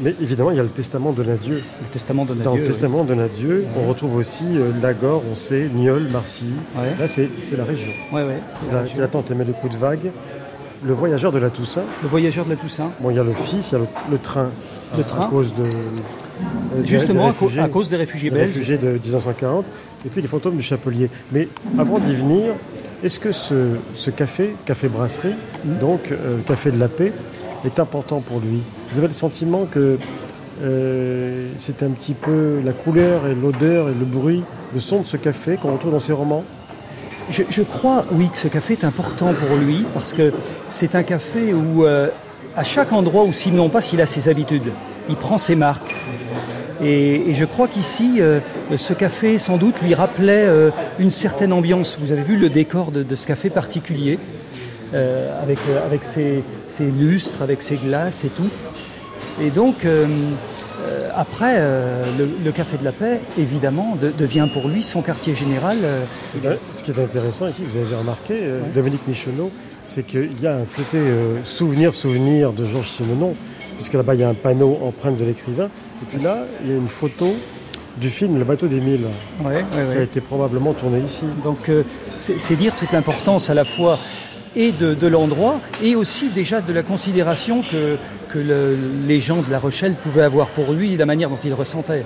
[0.00, 1.56] Mais évidemment, il y a le testament de Nadieu.
[1.56, 2.44] Le testament de Nadieu.
[2.44, 6.44] Dans le testament de Nadieu, on retrouve aussi euh, Lagore, on sait, Niol, Marcy.
[6.76, 7.90] Là, c'est la région.
[8.12, 8.38] Ouais, ouais,
[8.72, 10.10] la, la tante aimait le coup de vague.
[10.84, 11.84] Le voyageur de la Toussaint.
[12.02, 12.90] Le voyageur de la Toussaint.
[13.00, 13.78] Bon, il y a le fils, il y a
[14.10, 14.50] le, train.
[14.96, 15.20] Le train.
[15.20, 15.62] À cause de.
[15.62, 18.48] Euh, Justement, à cause des réfugiés belges.
[18.48, 19.64] Réfugiés de 1940.
[20.04, 21.08] Et puis les fantômes du Chapelier.
[21.30, 22.54] Mais avant d'y venir,
[23.04, 25.78] est-ce que ce, café, café brasserie, hmm.
[25.78, 27.12] donc euh, café de la paix,
[27.64, 29.98] est important pour lui Vous avez le sentiment que
[30.62, 34.42] euh, c'est un petit peu la couleur et l'odeur et le bruit,
[34.74, 36.44] le son de ce café qu'on retrouve dans ses romans?
[37.30, 40.32] Je, crois, oui, que ce café est important pour lui parce que
[40.70, 42.08] c'est un café où, euh,
[42.56, 44.70] à chaque endroit où Simon passe, il a ses habitudes,
[45.08, 45.94] il prend ses marques.
[46.82, 48.40] Et, je crois qu'ici, euh,
[48.76, 50.46] ce café, sans doute, lui rappelait
[50.98, 51.98] une certaine ambiance.
[52.00, 54.18] Vous avez vu le décor de ce café particulier?
[54.94, 56.42] Euh, avec, euh, avec ses,
[56.80, 58.50] lustres, avec ses glaces et tout.
[59.40, 60.06] Et donc, euh,
[61.16, 61.58] après,
[62.18, 65.78] le, Café de la Paix, évidemment, devient pour lui son quartier général.
[66.74, 68.34] Ce qui est intéressant ici, vous avez remarqué,
[68.74, 69.50] Dominique Michonneau,
[69.84, 70.98] c'est qu'il y a un côté
[71.44, 73.34] souvenir-souvenir de Georges Simenon,
[73.76, 75.68] puisque là-bas, il y a un panneau empreinte de l'écrivain.
[76.02, 77.26] Et puis là, il y a une photo
[77.98, 79.06] du film Le bateau des mille,
[79.38, 81.24] qui a été probablement tourné ici.
[81.44, 81.70] Donc,
[82.18, 83.98] c'est dire toute l'importance à la fois
[84.56, 87.96] et de, l'endroit, et aussi déjà de la considération que,
[88.28, 88.76] que
[89.06, 92.04] les gens de La Rochelle pouvaient avoir pour lui, la manière dont il ressentait.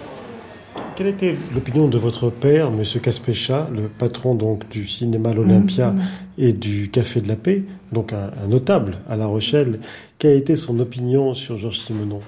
[0.95, 2.83] Quelle était l'opinion de votre père, M.
[3.03, 6.03] Caspécha, le patron donc du cinéma L'Olympia mm-hmm.
[6.39, 9.81] et du Café de la Paix, donc un, notable à La Rochelle
[10.19, 12.21] Quelle a été son opinion sur Georges Simenon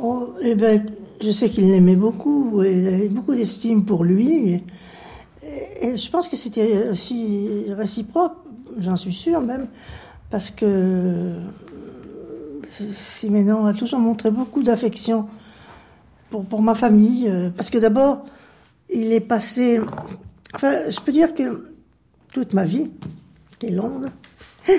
[0.00, 0.84] oh, eh ben,
[1.22, 4.62] Je sais qu'il l'aimait beaucoup, et il avait beaucoup d'estime pour lui.
[5.80, 8.32] et je pense que c'était aussi réciproque
[8.78, 9.66] j'en suis sûre même,
[10.30, 11.34] parce que
[12.70, 15.26] Siménon a toujours montré beaucoup d'affection
[16.30, 18.24] pour, pour ma famille, euh, parce que d'abord,
[18.88, 19.80] il est passé,
[20.54, 21.72] enfin, je peux dire que
[22.32, 22.90] toute ma vie,
[23.58, 24.06] qui est longue,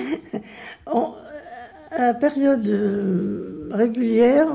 [1.90, 4.48] à période euh, régulière,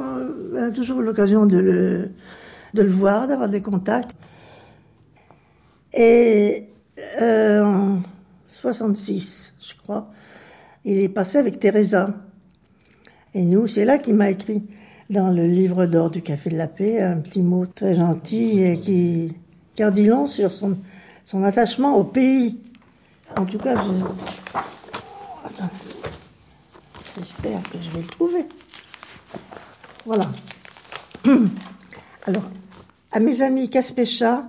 [0.54, 2.10] on a toujours l'occasion de le,
[2.74, 4.18] de le voir, d'avoir des contacts.
[5.94, 6.68] Et
[7.22, 7.96] euh,
[8.74, 10.10] 66, je crois.
[10.84, 12.14] Il est passé avec Teresa.
[13.34, 14.64] Et nous, c'est là qu'il m'a écrit
[15.10, 18.78] dans le livre d'or du Café de la Paix un petit mot très gentil et
[18.78, 19.34] qui,
[19.74, 20.76] qui dit long sur son,
[21.44, 22.60] attachement au pays.
[23.38, 23.90] En tout cas, je...
[27.18, 28.46] J'espère que je vais le trouver.
[30.06, 30.30] Voilà.
[32.26, 32.44] Alors,
[33.12, 34.46] à mes amis Caspécha,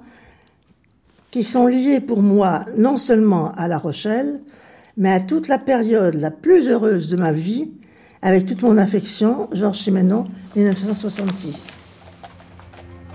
[1.31, 4.41] qui sont liés pour moi non seulement à La Rochelle,
[4.97, 7.71] mais à toute la période la plus heureuse de ma vie,
[8.23, 10.27] avec toute mon affection, Georges Simenon,
[10.57, 11.77] 1966.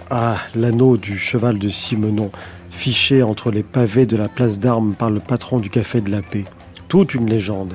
[0.09, 2.32] Ah, l'anneau du cheval de Simenon,
[2.70, 6.22] fiché entre les pavés de la place d'armes par le patron du Café de la
[6.22, 6.45] Paix.
[6.88, 7.74] Toute une légende.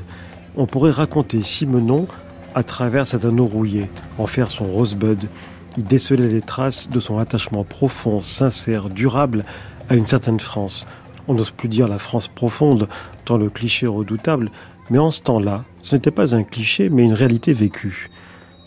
[0.56, 2.06] On pourrait raconter Simenon
[2.54, 5.28] à travers cet anneau rouillé, en faire son rosebud.
[5.76, 9.44] Il décelait les traces de son attachement profond, sincère, durable
[9.88, 10.86] à une certaine France.
[11.26, 12.88] On n'ose plus dire la France profonde,
[13.24, 14.50] tant le cliché redoutable,
[14.90, 18.10] mais en ce temps-là, ce n'était pas un cliché, mais une réalité vécue.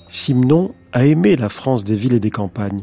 [0.07, 2.81] Simenon a aimé la France des villes et des campagnes.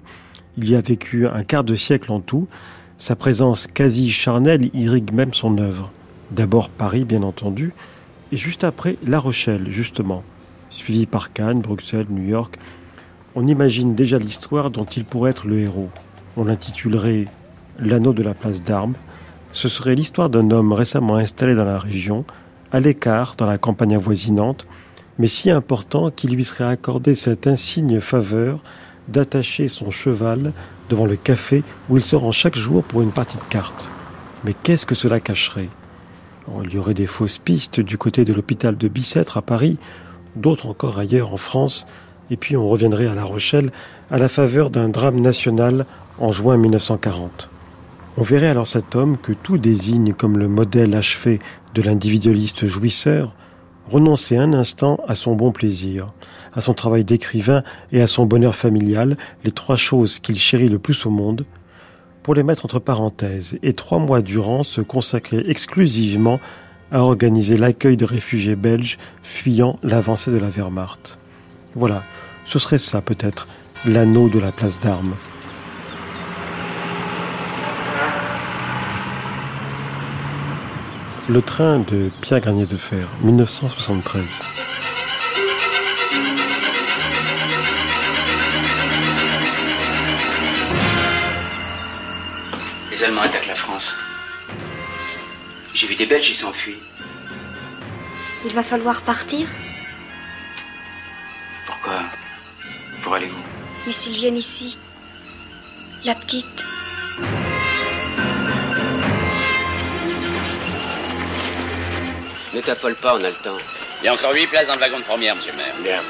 [0.57, 2.49] Il y a vécu un quart de siècle en tout.
[2.97, 5.93] Sa présence quasi charnelle irrigue même son œuvre.
[6.31, 7.73] D'abord Paris, bien entendu,
[8.33, 10.23] et juste après La Rochelle, justement,
[10.71, 12.59] suivi par Cannes, Bruxelles, New York.
[13.35, 15.91] On imagine déjà l'histoire dont il pourrait être le héros.
[16.37, 17.27] On l'intitulerait
[17.79, 18.95] L'anneau de la place d'armes.
[19.53, 22.25] Ce serait l'histoire d'un homme récemment installé dans la région,
[22.73, 24.67] à l'écart dans la campagne avoisinante,
[25.19, 28.61] mais si important qu'il lui serait accordé cette insigne faveur
[29.09, 30.53] d'attacher son cheval
[30.91, 33.91] devant le café où il se rend chaque jour pour une partie de cartes.
[34.45, 35.69] Mais qu'est-ce que cela cacherait?
[36.65, 39.77] Il y aurait des fausses pistes du côté de l'hôpital de Bicêtre à Paris,
[40.35, 41.87] d'autres encore ailleurs en France,
[42.31, 43.71] et puis on reviendrait à La Rochelle
[44.11, 45.87] à la faveur d'un drame national
[46.19, 47.51] en juin 1940.
[48.21, 51.39] On verrait alors cet homme que tout désigne comme le modèle achevé
[51.75, 53.33] de l'individualiste jouisseur,
[53.89, 56.13] renoncer un instant à son bon plaisir,
[56.53, 57.63] à son travail d'écrivain
[57.93, 61.47] et à son bonheur familial, les trois choses qu'il chérit le plus au monde,
[62.25, 66.41] pour les mettre entre parenthèses et trois mois durant se consacrer exclusivement
[66.91, 71.21] à organiser l'accueil de réfugiés belges fuyant l'avancée de la Wehrmacht.
[71.77, 72.03] Voilà,
[72.45, 73.47] ce serait ça peut-être,
[73.85, 75.15] l'anneau de la place d'armes.
[81.31, 84.43] Le train de Pierre Garnier de Fer, 1973.
[92.91, 93.95] Les Allemands attaquent la France.
[95.75, 96.81] J'ai vu des Belges, ils s'enfuient.
[98.47, 99.47] Il va falloir partir
[101.67, 102.05] Pourquoi?
[103.03, 103.43] Pour aller où?
[103.87, 104.79] Mais s'ils viennent ici,
[106.07, 106.65] la petite,
[112.55, 113.59] Ne t'affole pas, on a le temps.
[114.01, 115.75] Il y a encore 8 places dans le wagon de première, monsieur le maire.
[115.83, 116.01] Bien.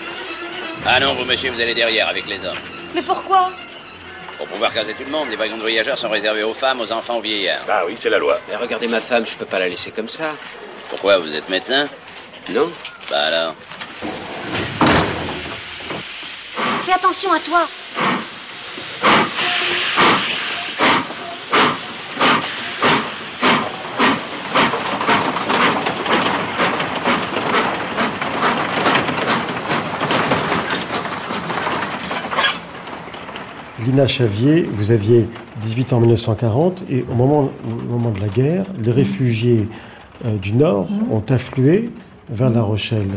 [0.87, 2.57] Ah non, vous, monsieur, vous allez derrière avec les hommes.
[2.95, 3.51] Mais pourquoi?
[4.37, 6.93] Pour pouvoir caser tout le monde, les wagons de voyageurs sont réservés aux femmes, aux
[6.93, 7.63] enfants, aux vieillards.
[7.69, 8.39] Ah oui, c'est la loi.
[8.49, 10.31] Mais regardez ma femme, je peux pas la laisser comme ça.
[10.91, 11.89] Pourquoi Vous êtes médecin?
[12.51, 12.71] Non
[13.11, 13.55] Bah alors?
[16.85, 17.67] Fais attention à toi.
[33.89, 35.27] Lina Chavier, vous aviez
[35.63, 39.67] 18 ans en 1940 et au moment, au moment de la guerre, les réfugiés
[40.27, 41.89] euh, du Nord ont afflué
[42.29, 43.09] vers La Rochelle.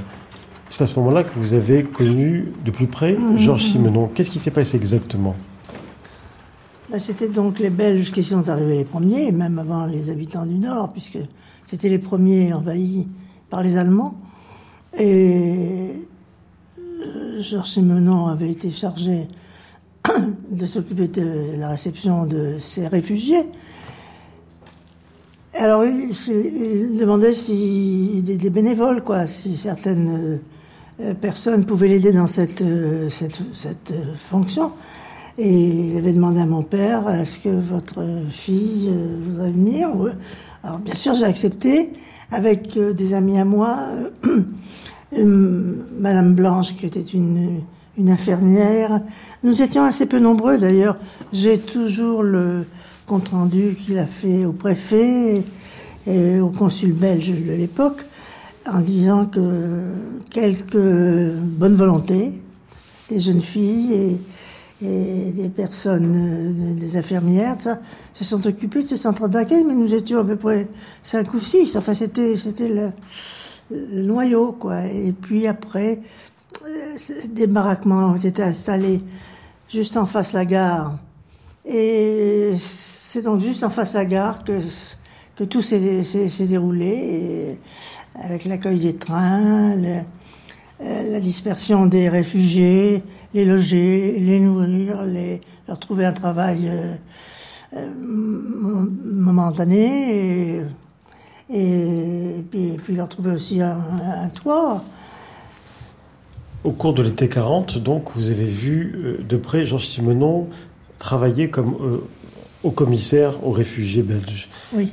[0.70, 4.10] C'est à ce moment-là que vous avez connu de plus près Georges Simenon.
[4.16, 5.36] Qu'est-ce qui s'est passé exactement?
[6.90, 10.56] Ben, C'était donc les Belges qui sont arrivés les premiers, même avant les habitants du
[10.56, 11.20] Nord, puisque
[11.66, 13.10] c'était les premiers envahis
[13.50, 14.16] par les Allemands.
[14.98, 15.96] Et
[16.80, 19.28] euh, Georges Simenon avait été chargé
[20.50, 23.46] de s'occuper de la réception de ces réfugiés.
[25.54, 30.40] Alors il, demandait si des, bénévoles, quoi, si certaines
[31.02, 34.72] euh, personnes pouvaient l'aider dans cette, euh, cette, cette euh, fonction.
[35.38, 38.94] Et il avait demandé à mon père, est-ce que votre fille
[39.26, 39.90] voudrait venir.
[40.64, 41.94] Alors bien sûr, j'ai accepté,
[42.32, 43.80] avec des amis à moi,
[45.18, 47.62] Madame Blanche, qui était une,
[47.98, 49.02] une infirmière.
[49.44, 50.96] Nous étions assez peu nombreux d'ailleurs.
[51.34, 52.66] J'ai toujours le
[53.06, 55.44] compte rendu qu'il a fait au préfet
[56.08, 58.02] et au consul belge de l'époque
[58.72, 59.40] en disant que
[60.30, 62.32] quelques bonnes volontés,
[63.10, 64.20] des jeunes filles
[64.82, 67.80] et, des personnes, euh, des infirmières, ça,
[68.14, 70.68] se sont occupées de ce centre d'accueil, mais nous étions à peu près
[71.04, 71.76] cinq ou six.
[71.76, 72.90] Enfin, c'était, c'était le,
[73.70, 74.86] le noyau, quoi.
[74.86, 76.00] Et puis après,
[77.30, 79.02] des baraquements ont été installés
[79.70, 80.98] juste en face de la gare.
[81.66, 84.60] Et c'est donc juste en face de la gare que,
[85.36, 85.80] que tout s'est
[86.48, 87.58] déroulé,
[88.16, 89.76] avec l'accueil des trains,
[90.80, 93.04] la dispersion des réfugiés,
[93.34, 95.04] les loger, les nourrir,
[95.68, 96.96] leur trouver un travail euh,
[97.76, 97.88] euh,
[99.06, 100.62] momentané,
[101.54, 104.84] et, puis, leur trouver aussi un, toit.
[106.64, 110.48] Au cours de l'été 40, donc, vous avez vu euh, de près Georges Simenon
[111.00, 112.02] travailler comme
[112.64, 114.48] au commissaire aux réfugiés belges.
[114.72, 114.92] Oui.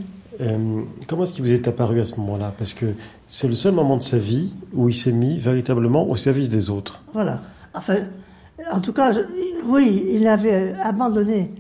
[1.07, 2.55] comment est-ce qu'il vous est apparu à ce moment-là?
[2.57, 2.87] Parce que
[3.27, 6.71] c'est le seul moment de sa vie où il s'est mis véritablement au service des
[6.71, 7.03] autres.
[7.13, 7.43] Voilà.
[7.75, 7.97] Enfin,
[8.73, 9.13] en tout cas,
[9.67, 11.53] oui, il avait abandonné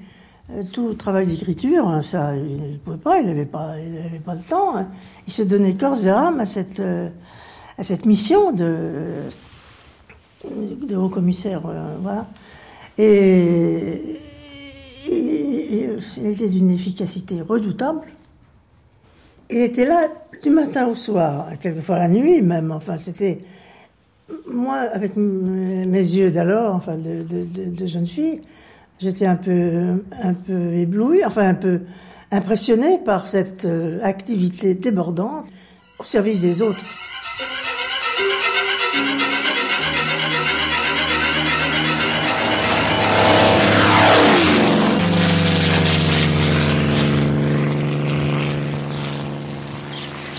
[0.50, 4.34] euh, tout travail d'écriture, hein, ça, il ne pouvait pas, il n'avait pas, il pas
[4.34, 4.76] le temps.
[4.76, 4.88] Hein.
[5.26, 7.10] Il se donnait corps et âme à cette, euh,
[7.76, 8.80] à cette mission de,
[10.44, 12.26] de haut commissaire, euh, voilà.
[12.98, 14.20] Et,
[15.10, 18.02] il était d'une efficacité redoutable.
[19.50, 20.08] Il était là
[20.42, 22.72] du matin au soir, quelquefois la nuit même.
[22.72, 23.40] Enfin, c'était
[24.46, 28.40] moi, avec mes yeux d'alors, enfin de, jeune fille,
[28.98, 31.82] j'étais un peu, un peu éblouie, enfin un peu
[32.30, 35.46] impressionnée par cette euh, activité débordante
[35.98, 36.84] au service des autres.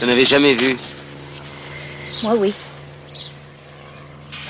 [0.10, 0.78] N'avez jamais vu
[2.24, 2.54] Moi, oui.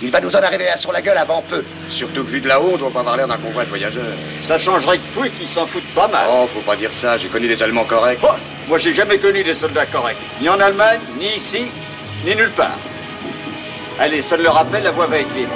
[0.02, 1.62] Il va nous en arriver un sur la gueule avant peu.
[1.90, 4.16] Surtout que vu de là-haut, on doit pas avoir l'air d'un convoi de voyageurs.
[4.46, 6.26] Ça changerait de tout et qu'ils s'en foutent pas mal.
[6.32, 8.20] Oh, faut pas dire ça, j'ai connu des Allemands corrects.
[8.24, 8.28] Oh,
[8.70, 10.18] moi j'ai jamais connu des soldats corrects.
[10.40, 11.66] Ni en Allemagne, ni ici,
[12.26, 12.78] ni nulle part.
[14.00, 15.54] Allez, ça le rappelle, la voie va être libre.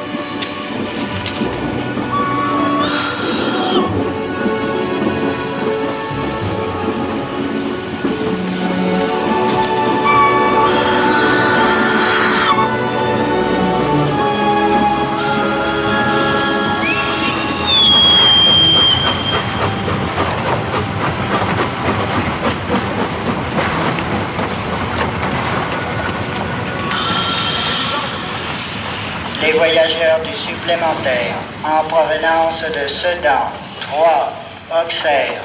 [31.64, 33.50] En provenance de Sedan,
[33.82, 34.32] Troyes,
[34.70, 35.42] Auxerre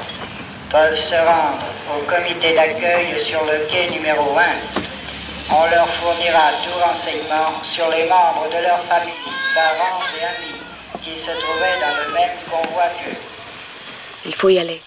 [0.69, 4.41] peuvent se rendre au comité d'accueil sur le quai numéro 1.
[5.51, 9.13] On leur fournira tout renseignement sur les membres de leur famille,
[9.55, 10.59] parents et amis
[11.01, 13.17] qui se trouvaient dans le même convoi qu'eux.
[14.27, 14.79] Il faut y aller.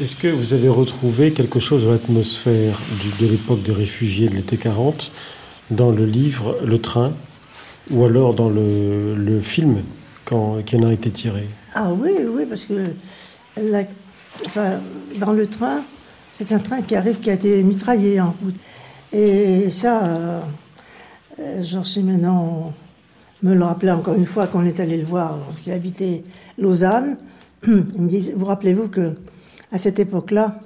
[0.00, 2.78] Est-ce que vous avez retrouvé quelque chose de l'atmosphère
[3.18, 5.10] de l'époque des réfugiés de l'été 40
[5.70, 7.12] dans le livre Le Train?
[7.92, 9.82] Ou alors dans le, le film
[10.24, 12.92] quand, qui en a été tiré Ah oui, oui, parce que
[15.18, 15.80] dans le train,
[16.34, 18.56] c'est un train qui arrive, qui a été mitraillé en route.
[19.12, 20.02] Et ça,
[21.38, 22.72] euh, Simenon
[23.42, 26.24] me le rappelait encore une fois qu'on est allé le voir lorsqu'il habitait
[26.58, 27.16] Lausanne.
[27.66, 29.14] Il me dit, vous rappelez-vous que
[29.70, 30.60] à cette époque-là,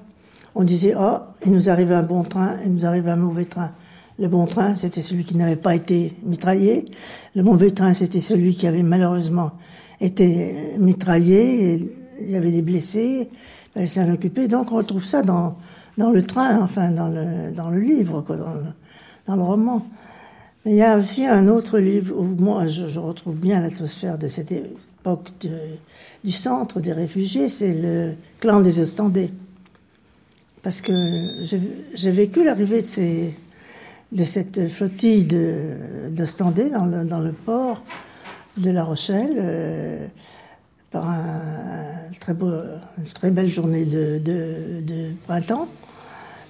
[0.55, 3.73] on disait, oh, il nous arrive un bon train, il nous arrive un mauvais train.
[4.19, 6.87] Le bon train, c'était celui qui n'avait pas été mitraillé.
[7.35, 9.53] Le mauvais train, c'était celui qui avait malheureusement
[10.01, 11.75] été mitraillé.
[11.75, 11.93] Et
[12.23, 14.49] il y avait des blessés, il fallait s'en occuper.
[14.49, 15.57] Donc on retrouve ça dans,
[15.99, 18.63] dans le train, enfin dans le, dans le livre, quoi, dans, le,
[19.27, 19.87] dans le roman.
[20.65, 24.29] Mais il y a aussi un autre livre où moi je, retrouve bien l'atmosphère de
[24.29, 25.31] cette époque
[26.25, 29.31] du centre des réfugiés, c'est le clan des Ostendais.
[30.63, 30.93] Parce que
[31.95, 33.35] j'ai vécu l'arrivée de ces,
[34.13, 35.29] de cette flottille
[36.11, 37.83] d'Ostendais dans le, dans le port
[38.57, 40.07] de La Rochelle euh,
[40.91, 45.69] par une très belle journée de, de, printemps.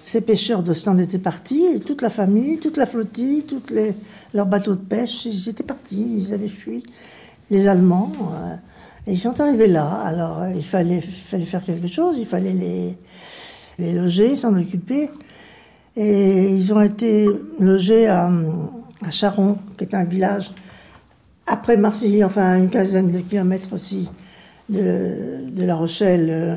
[0.05, 3.63] Ces pêcheurs d'Ostende étaient partis, toute la famille, toute la flottille, tous
[4.33, 6.85] leurs bateaux de pêche, ils étaient partis, ils avaient fui
[7.51, 8.13] les Allemands.
[8.21, 8.55] Euh,
[9.09, 9.91] et ils sont arrivés là.
[10.05, 12.97] Alors il fallait, faire quelque chose, il fallait
[13.79, 15.11] les loger, s'en occuper.
[15.97, 17.27] Et ils ont été
[17.59, 18.31] logés à,
[19.05, 20.53] à Charon, qui est un village
[21.47, 24.09] après Marseille, enfin une quinzaine de kilomètres aussi
[24.69, 26.57] de, de La Rochelle, euh,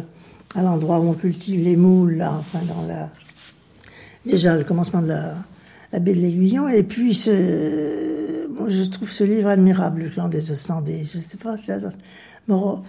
[0.56, 3.10] à l'endroit où on cultive les moules, là, enfin dans la
[4.26, 5.36] déjà le commencement de la,
[5.94, 6.68] la baie de l'Aiguillon.
[6.68, 11.04] Et puis ce, je trouve ce livre admirable, Le clan des Ostendés.
[11.04, 11.78] Je sais pas, ça,
[12.48, 12.80] bon,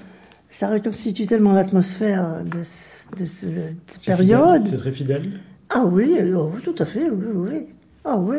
[0.49, 4.67] ça reconstitue tellement l'atmosphère de, de, cette période.
[4.67, 5.41] C'est très fidèle.
[5.73, 7.67] Ah oui, oh, tout à fait, oui, oui.
[8.05, 8.39] Ah oui.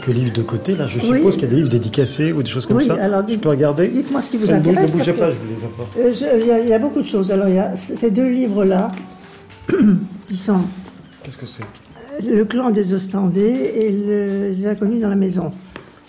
[0.00, 0.74] Quelques livres de côté.
[0.74, 2.94] Là, je suppose qu'il y a des livres dédicacés ou des choses comme oui, ça.
[2.94, 4.94] Alors, je peux regarder Dites-moi ce qui vous intéresse.
[4.94, 5.96] Ne bougez pas, je vous les apporte.
[5.98, 7.30] Euh, il y, a beaucoup de choses.
[7.30, 8.90] Alors, il y a ces deux livres-là
[10.28, 10.60] qui sont.
[11.22, 11.64] Qu'est-ce que c'est?
[12.28, 15.52] Le clan des Ostendés et les inconnus dans la maison.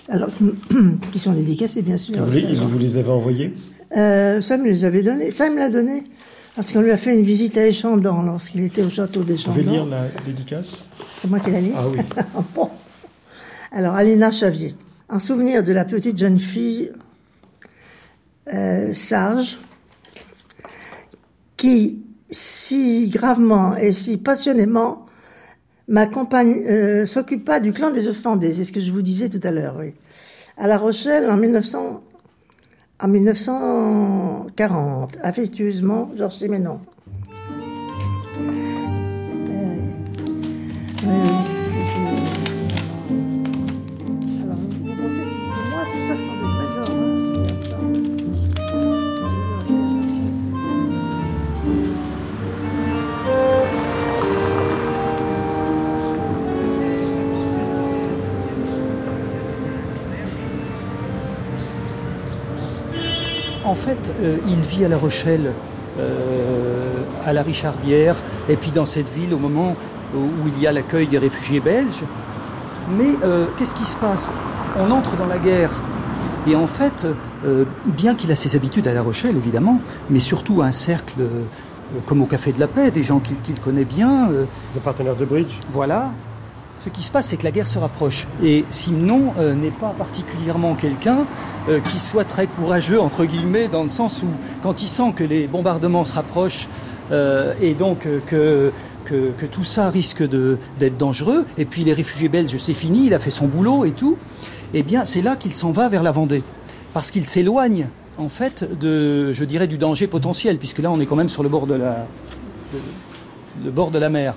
[0.10, 0.30] Alors,
[1.12, 2.16] qui sont dédicacés, bien sûr.
[2.24, 3.54] Vous, les, vous les avez envoyés?
[3.96, 5.32] Euh, Ça me les avait donnés.
[5.32, 6.04] Ça me l'a donné.
[6.56, 9.58] Parce qu'on lui a fait une visite à Échandon lorsqu'il était au château d'Échandon.
[9.58, 10.86] Vous pouvez lire la dédicace?
[11.18, 12.00] C'est moi qui la lis Ah oui.
[12.56, 12.70] bon.
[13.74, 14.76] Alors, Alina Chavier.
[15.08, 16.92] En souvenir de la petite jeune fille
[18.54, 19.60] euh, sage
[21.56, 25.06] qui, si gravement et si passionnément,
[25.90, 28.52] euh, s'occupa du clan des Ostendais.
[28.52, 29.82] C'est ce que je vous disais tout à l'heure.
[30.58, 32.04] À La Rochelle, en 1900,
[33.00, 36.82] en 1940, affectueusement, Georges Simenon.
[63.92, 65.52] Fait, euh, il vit à La Rochelle,
[66.00, 68.16] euh, à la Richardière,
[68.50, 69.76] et puis dans cette ville au moment
[70.16, 72.04] où il y a l'accueil des réfugiés belges.
[72.98, 74.32] Mais euh, qu'est-ce qui se passe?
[74.80, 75.72] On entre dans la guerre.
[76.48, 77.06] Et en fait,
[77.86, 79.80] bien qu'il a ses habitudes à La Rochelle, évidemment,
[80.10, 81.22] mais surtout un cercle
[82.08, 84.28] comme au Café de la Paix, des gens qu'il qu connaît bien.
[84.30, 85.60] Le partenaire de Bridge.
[85.72, 86.10] Voilà.
[86.84, 88.28] Ce qui se passe, c'est que la guerre se rapproche.
[88.44, 91.28] Et Simon euh, n'est pas particulièrement quelqu'un
[91.70, 94.30] euh, qui soit très courageux, entre guillemets, dans le sens où,
[94.64, 96.68] quand il sent que les bombardements se rapprochent,
[97.12, 98.72] euh, et donc que,
[99.52, 103.30] tout ça risque d'être dangereux, et puis les réfugiés belges, c'est fini, il a fait
[103.30, 104.18] son boulot et tout,
[104.74, 106.42] eh bien, c'est là qu'il s'en va vers la Vendée.
[106.94, 111.06] Parce qu'il s'éloigne, en fait, de, je dirais, du danger potentiel, puisque là, on est
[111.06, 111.76] quand même sur le bord de
[114.00, 114.34] la mer.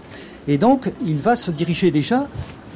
[0.49, 2.27] Et donc, il va se diriger déjà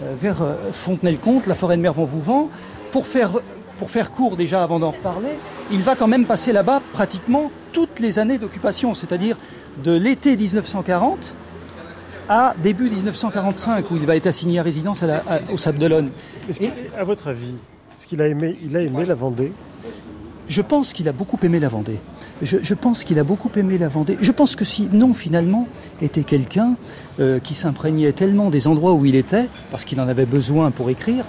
[0.03, 0.37] euh, vers
[0.73, 2.49] Fontenay-le-Comte, la forêt de Mervan-Vouvant.
[2.93, 3.33] Pour faire,
[3.79, 5.29] pour faire court déjà avant d'en reparler,
[5.71, 9.37] il va quand même passer là-bas pratiquement toutes les années d'occupation, c'est-à-dire
[9.85, 11.35] de l'été 1940
[12.29, 15.79] à début 1945, où il va être assigné à résidence à la, à, au Sable
[15.79, 16.11] d'Olonne.
[16.99, 17.55] À votre avis,
[17.99, 19.53] est-ce qu'il a aimé, il a aimé la Vendée?
[20.49, 21.99] Je pense qu'il a beaucoup aimé la Vendée.
[22.43, 24.16] Je, je, pense qu'il a beaucoup aimé la Vendée.
[24.20, 25.66] Je pense que si non, finalement,
[26.01, 26.74] était quelqu'un
[27.18, 30.89] euh, qui s'imprégnait tellement des endroits où il était, parce qu'il en avait besoin pour
[30.89, 31.24] écrire,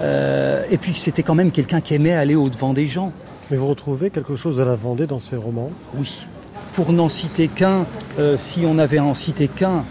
[0.00, 3.12] euh, et puis c'était quand même quelqu'un qui aimait aller au-devant des gens.
[3.50, 5.70] Mais vous retrouvez quelque chose de la Vendée dans ses romans?
[5.94, 6.18] Oui.
[6.72, 7.84] Pour n'en citer qu'un,
[8.18, 9.84] euh, si on avait à en citer qu'un,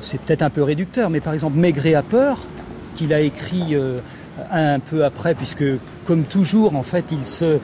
[0.00, 2.38] c'est peut-être un peu réducteur, mais par exemple Maigret à peur,
[2.94, 3.76] qu'il a écrit
[4.50, 5.64] un peu après, puisque
[6.04, 7.58] comme toujours, en fait, il se,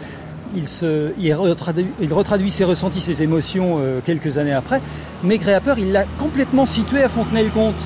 [0.56, 4.80] il, se, il, retraduit, il retraduit ses ressentis, ses émotions euh, quelques années après.
[5.22, 7.82] Maigret à peur, il l'a complètement situé à Fontenay-le-Comte.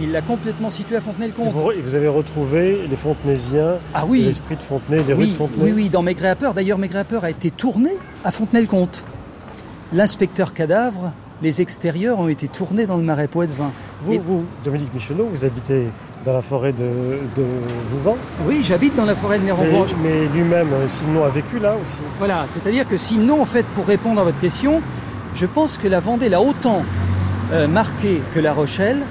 [0.00, 1.52] Il l'a complètement situé à Fontenay-le-Comte.
[1.52, 4.22] Vous, vous, avez retrouvé les Fontenaisiens, ah oui.
[4.22, 6.54] l'esprit de Fontenay, les oui, rues de Fontenay Oui, oui, dans Maigret à peur.
[6.54, 7.90] D'ailleurs, Maigret à peur a été tourné
[8.24, 9.04] à Fontenay-le-Comte.
[9.92, 11.12] L'inspecteur cadavre,
[11.42, 13.70] les extérieurs ont été tournés dans le marais Poitevin.
[14.02, 14.18] Vous, Et...
[14.18, 15.86] vous, Dominique Michonneau, vous habitez
[16.24, 16.88] dans la forêt de,
[17.36, 17.44] de
[17.90, 18.16] Vouvant
[18.46, 19.86] Oui, j'habite dans la forêt de Néronvent.
[20.02, 21.98] Mais, mais lui-même, Simon a vécu là aussi.
[22.18, 24.80] Voilà, c'est-à-dire que Simon, en fait, pour répondre à votre question,
[25.34, 26.82] je pense que la Vendée l'a autant
[27.52, 29.02] euh, marqué que La Rochelle,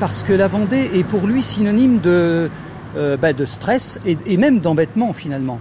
[0.00, 2.50] parce que la Vendée est pour lui synonyme de,
[2.96, 5.60] euh, bah, de stress et, et même d'embêtement finalement.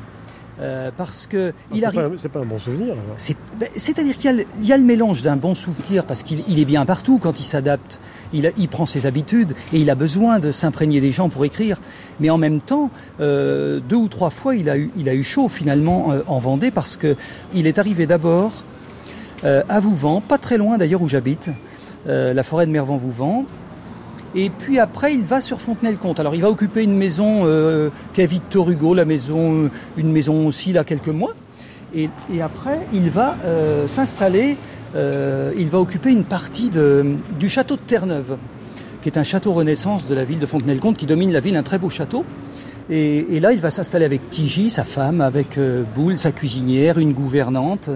[0.62, 2.12] Euh, parce que ah, il arrive.
[2.18, 2.96] C'est pas un bon souvenir.
[3.18, 6.66] C'est-à-dire bah, qu'il y, y, a le mélange d'un bon souvenir parce qu'il il est
[6.66, 8.00] bien partout quand il s'adapte.
[8.32, 11.80] Il, il, prend ses habitudes et il a besoin de s'imprégner des gens pour écrire.
[12.22, 12.90] Mais en même temps,
[13.20, 16.40] euh, deux ou trois fois, il a eu, il a eu chaud finalement euh, en
[16.40, 17.16] Vendée parce que
[17.54, 18.64] il est arrivé d'abord
[19.44, 21.50] euh, à Vouvant, pas très loin d'ailleurs où j'habite,
[22.08, 23.46] euh, la forêt de Mervan-Vouvant.
[24.36, 26.20] Et puis après, il va sur Fontenay-le-Comte.
[26.20, 30.74] Alors, il va occuper une maison euh, qu'a Victor Hugo, la maison, une maison aussi,
[30.74, 31.34] là, quelques mois.
[31.96, 34.58] Et, et après, il va euh, s'installer,
[34.96, 38.36] euh, il va occuper une partie de, du château de Terre-Neuve,
[39.02, 41.64] qui est un château renaissance de la ville de Fontenay-le-Comte, qui domine la ville, un
[41.64, 42.26] très beau château.
[42.90, 46.98] Et, et là, il va s'installer avec Tigy, sa femme, avec euh, Boule, sa cuisinière,
[47.00, 47.90] une gouvernante.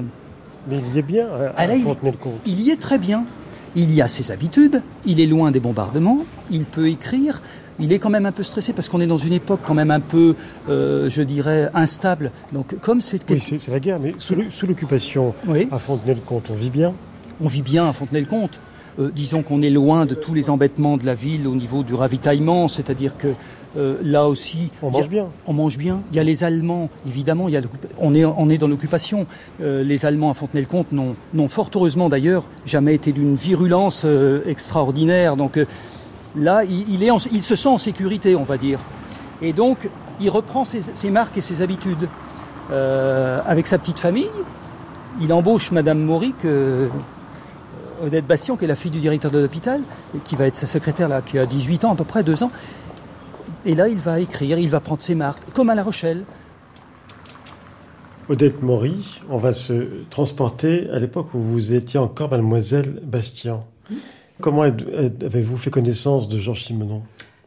[0.69, 2.39] Mais il y est bien à, à ah, Fontenay-le-Comte.
[2.45, 3.25] Il, il y est très bien.
[3.75, 7.41] Il y a ses habitudes, il est loin des bombardements, il peut écrire,
[7.79, 9.91] il est quand même un peu stressé parce qu'on est dans une époque quand même
[9.91, 10.35] un peu,
[10.69, 12.31] euh, je dirais, instable.
[12.51, 14.35] Donc comme c'est oui, c'est la guerre, mais sous
[14.67, 15.67] l'occupation oui.
[15.71, 16.93] à Fontenay-le-Comte, on vit bien.
[17.41, 18.59] On vit bien à Fontenay-le-Comte.
[18.97, 22.67] Disons qu'on est loin de tous les embêtements de la ville au niveau du ravitaillement,
[22.67, 23.29] c'est-à-dire que
[24.03, 25.27] là aussi, on mange bien.
[25.45, 26.01] On mange bien.
[26.11, 27.47] Il y a les Allemands, évidemment.
[27.47, 27.61] Il y a
[27.99, 29.25] on est on est dans l'occupation.
[29.59, 34.05] les Allemands à Fontenay-le-Comte n'ont fort heureusement d'ailleurs jamais été d'une virulence
[34.45, 35.35] extraordinaire.
[35.37, 35.59] Donc
[36.35, 38.79] là, il, est il se sent en sécurité, on va dire.
[39.41, 42.07] Et donc, il reprend ses, marques et ses habitudes.
[42.71, 44.29] Euh, avec sa petite famille,
[45.21, 46.87] il embauche Madame Mauric, euh,
[48.03, 49.81] Odette Bastion, qui est la fille du directeur de l'hôpital,
[50.23, 52.51] qui va être sa secrétaire là, qui a 18 ans à peu près, 2 ans.
[53.65, 56.23] Et là, il va écrire, il va prendre ses marques, comme à La Rochelle.
[58.29, 63.61] Odette Maury, on va se transporter à l'époque où vous étiez encore Mademoiselle Bastien.
[64.39, 67.01] Comment avez-vous fait connaissance de Georges Simenon?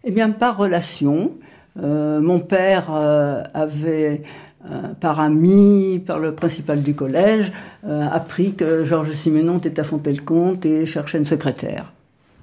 [0.04, 1.32] Eh bien, par relation.
[1.80, 4.24] Euh, mon père euh, avait,
[4.70, 7.52] euh, par ami, par le principal du collège,
[7.84, 11.92] appris que Georges Simenon était à Fontenay-le-Comte et cherchait une secrétaire.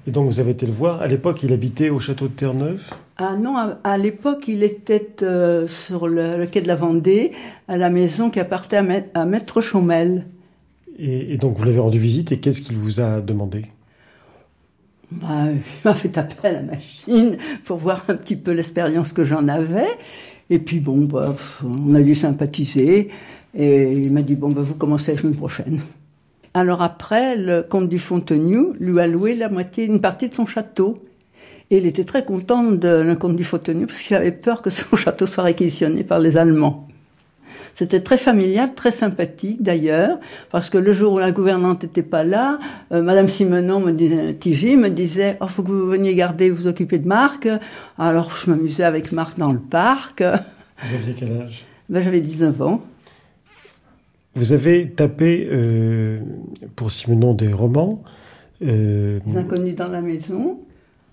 [0.06, 1.02] Et donc vous avez été le voir.
[1.02, 2.82] À l'époque, il habitait au château de Terre-Neuve?
[3.18, 5.08] Ah non, à, l'époque, il était
[5.68, 7.32] sur le, quai de la Vendée,
[7.68, 10.26] à la maison qui appartenait à, Maître Chaumel.
[10.98, 13.66] Et, et donc vous l'avez rendu visite et qu'est-ce qu'il vous a demandé?
[15.12, 19.24] Bah, il m'a fait taper à la machine pour voir un petit peu l'expérience que
[19.24, 19.88] j'en avais.
[20.50, 23.10] Et puis bon, bah, on a dû sympathiser.
[23.58, 25.82] Et il m'a dit, bon, bah, vous commencez la semaine prochaine.
[26.54, 30.46] Alors après, le comte du Fontenay lui a loué la moitié, une partie de son
[30.46, 30.98] château.
[31.72, 34.70] Et il était très content de le comte du Fontenay parce qu'il avait peur que
[34.70, 36.88] son château soit réquisitionné par les Allemands.
[37.80, 40.20] C'était très familial, très sympathique d'ailleurs,
[40.52, 42.60] parce que le jour où la gouvernante n'était pas là,
[42.92, 46.68] euh, Madame Simenon me disait, Tigi me disait, oh, faut que vous veniez garder, vous
[46.68, 47.48] occuper de Marc.
[47.98, 50.22] Alors je m'amusais avec Marc dans le parc.
[50.22, 51.64] Vous aviez quel âge?
[51.88, 52.82] Ben, J'avais 19 ans.
[54.36, 56.20] Vous avez tapé euh,
[56.76, 58.04] pour Simenon des romans.
[58.62, 60.60] Euh, les Inconnus dans la maison,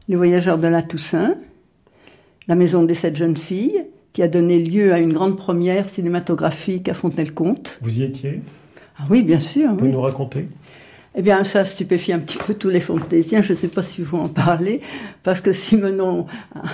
[0.08, 1.36] Les Voyageurs de la Toussaint,
[2.48, 3.84] La maison des sept jeunes filles,
[4.16, 7.78] qui a donné lieu à une grande première cinématographique à Fontenay-le-Comte.
[7.82, 8.40] Vous y étiez?
[8.98, 9.68] Ah Oui, bien sûr.
[9.68, 10.48] Vous pouvez nous raconter?
[11.14, 13.42] Eh bien, ça stupéfie un petit peu tous les fontaisiens.
[13.42, 14.80] Je ne sais pas si vous en parler,
[15.22, 16.24] parce que Simenon,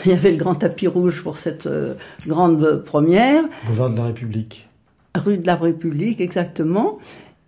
[0.05, 1.95] il y avait le grand tapis rouge pour cette euh,
[2.29, 3.43] grande première.
[3.67, 4.69] Boulevard de la République.
[5.17, 7.01] Rue de la République, exactement.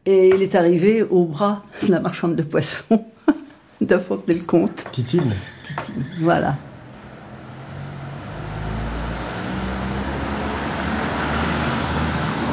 [0.07, 3.05] Et il est arrivé au bras de la marchande de poissons
[3.80, 4.86] de Fontenay-le-Comte.
[4.90, 5.34] Titine.
[5.62, 6.57] Titine, voilà.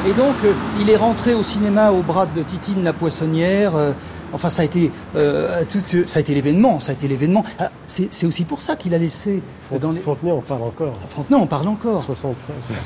[0.04, 3.76] Et donc, euh, il est rentré au cinéma au bras de Titine la poissonnière.
[3.76, 3.92] Euh,
[4.32, 6.80] enfin, ça a été, euh, tout, ça a été l'événement.
[6.80, 7.44] Ça a été l'événement.
[7.60, 9.40] Ah, c'est aussi pour ça qu'il a laissé.
[9.80, 10.00] dans les...
[10.00, 10.94] Fontenay, on parle encore.
[11.08, 12.02] Fontenay, on parle encore.
[12.02, 12.34] 60,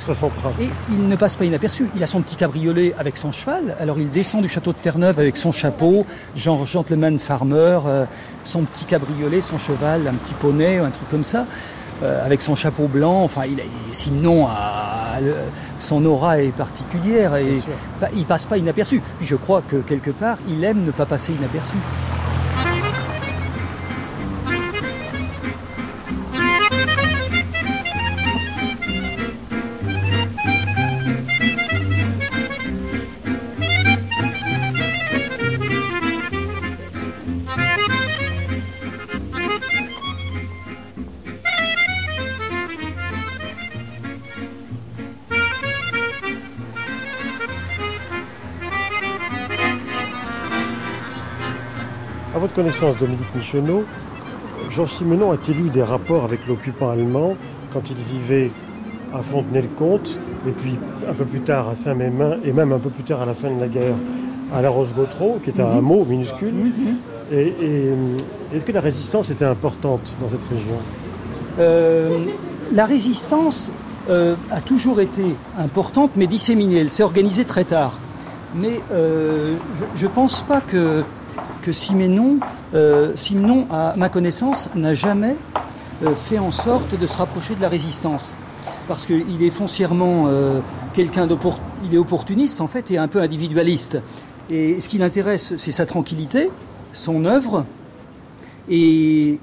[0.04, 1.88] 60 Et il ne passe pas inaperçu.
[1.96, 3.76] Il a son petit cabriolet avec son cheval.
[3.80, 6.04] Alors, il descend du château de Terre-Neuve avec son chapeau,
[6.36, 7.80] genre gentleman farmer,
[8.44, 11.46] son petit cabriolet, son cheval, un petit poney, un truc comme ça.
[12.02, 13.22] Euh, avec son chapeau blanc.
[13.22, 13.58] Enfin, il,
[13.92, 15.14] Simon a,
[15.78, 17.62] son aura est particulière et
[18.14, 19.00] il passe pas inaperçu.
[19.16, 21.76] Puis je crois que quelque part, il aime ne pas passer inaperçu.
[52.78, 53.84] Connaissance, Dominique Michonneau,
[54.70, 57.34] Georges Simenon a-t-il eu des rapports avec l'occupant allemand
[57.72, 58.50] quand il vivait
[59.14, 60.76] à Fontenay-le-Comte, et puis
[61.08, 63.50] un peu plus tard à Saint-Mémin, et même un peu plus tard à la fin
[63.50, 63.94] de la guerre
[64.54, 66.52] à La Roche-Gautreau, qui est un hameau minuscule.
[67.32, 67.52] Et,
[68.54, 70.76] est-ce que la résistance était importante dans cette région?
[71.58, 72.18] Euh,
[72.74, 73.70] La résistance
[74.10, 75.24] euh, a toujours été
[75.58, 76.80] importante, mais disséminée.
[76.80, 77.98] Elle s'est organisée très tard.
[78.54, 79.56] Mais euh,
[79.96, 81.04] je ne pense pas que
[81.62, 81.70] que
[82.74, 85.36] euh, Simenon, à ma connaissance, n'a jamais
[86.04, 88.36] euh, fait en sorte de se rapprocher de la résistance.
[88.88, 90.60] Parce qu'il est foncièrement euh,
[90.94, 91.28] quelqu'un
[91.84, 93.98] il est opportuniste en fait et un peu individualiste.
[94.50, 96.50] Et ce qui l'intéresse, c'est sa tranquillité,
[96.92, 97.64] son œuvre,
[98.68, 99.38] et,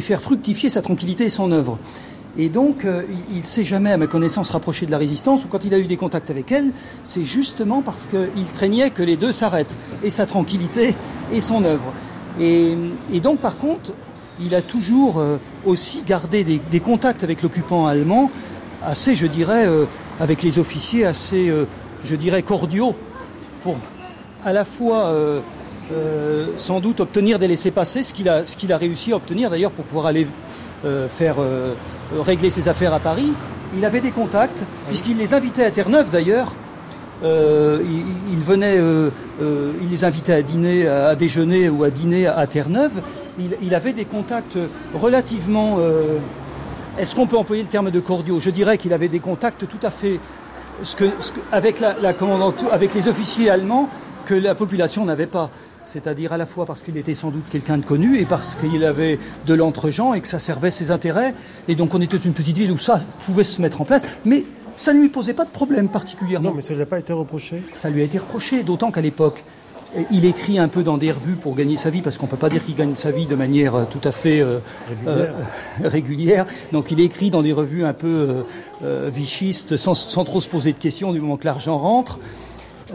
[0.00, 1.78] faire fructifier sa tranquillité et son œuvre.
[2.36, 2.84] Et donc,
[3.30, 5.78] il ne s'est jamais, à ma connaissance, rapproché de la résistance, ou quand il a
[5.78, 6.72] eu des contacts avec elle,
[7.04, 10.94] c'est justement parce qu'il craignait que les deux s'arrêtent, et sa tranquillité
[11.32, 11.92] et son œuvre.
[12.40, 12.76] Et,
[13.22, 13.92] donc, par contre,
[14.40, 18.30] il a toujours euh, aussi gardé des, contacts avec l'occupant allemand,
[18.84, 19.84] assez, je dirais, euh,
[20.18, 21.66] avec les officiers, assez, euh,
[22.02, 22.94] je dirais, cordiaux,
[23.62, 23.76] pour
[24.44, 25.14] à la fois
[25.92, 29.70] euh, sans doute obtenir des laissés-passer, ce qu'il a, qu'il a réussi à obtenir d'ailleurs
[29.70, 30.26] pour pouvoir aller euh,
[31.08, 31.74] faire euh,
[32.20, 33.32] régler ses affaires à Paris.
[33.76, 36.52] Il avait des contacts, puisqu'il les invitait à Terre-Neuve d'ailleurs.
[37.22, 38.78] il, il, venait,
[39.40, 43.00] il les invitait à dîner, à, déjeuner ou à dîner à, Terre-Neuve.
[43.38, 44.58] Il, il, avait des contacts
[44.94, 45.78] relativement.
[46.98, 48.38] Est-ce qu'on peut employer le terme de cordiaux?
[48.38, 50.20] Je dirais qu'il avait des contacts tout à fait.
[50.82, 52.12] Ce que, ce que, avec, la, la
[52.70, 53.88] avec les officiers allemands
[54.24, 55.50] que la population n'avait pas
[55.84, 58.84] c'est-à-dire à la fois parce qu'il était sans doute quelqu'un de connu et parce qu'il
[58.84, 61.34] avait de l'entre-gens et que ça servait ses intérêts.
[61.68, 64.44] Et donc on était une petite ville où ça pouvait se mettre en place, mais
[64.76, 66.50] ça ne lui posait pas de problème particulièrement.
[66.50, 68.90] Non, mais ça ne lui a pas été reproché Ça lui a été reproché, d'autant
[68.90, 69.44] qu'à l'époque,
[70.10, 72.36] il écrit un peu dans des revues pour gagner sa vie, parce qu'on ne peut
[72.36, 74.58] pas dire qu'il gagne sa vie de manière euh, tout à fait euh,
[74.88, 75.34] régulière.
[75.82, 76.46] Euh, régulière.
[76.72, 78.44] Donc il écrit dans des revues un peu
[78.82, 82.18] euh, vichistes, sans, sans, trop se poser de questions du moment que l'argent rentre.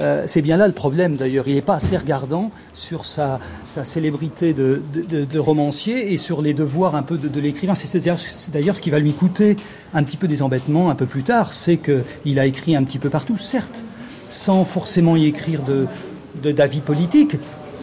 [0.01, 1.47] Euh, c'est bien là le problème d'ailleurs.
[1.47, 7.03] Il n'est pas assez regardant sur sa, célébrité de, romancier et sur les devoirs un
[7.03, 7.75] peu de, l'écrivain.
[7.75, 8.01] C'est
[8.51, 9.57] d'ailleurs ce qui va lui coûter
[9.93, 11.53] un petit peu des embêtements un peu plus tard.
[11.53, 13.83] C'est qu'il a écrit un petit peu partout, certes,
[14.29, 15.61] sans forcément y écrire
[16.43, 17.35] d'avis politique,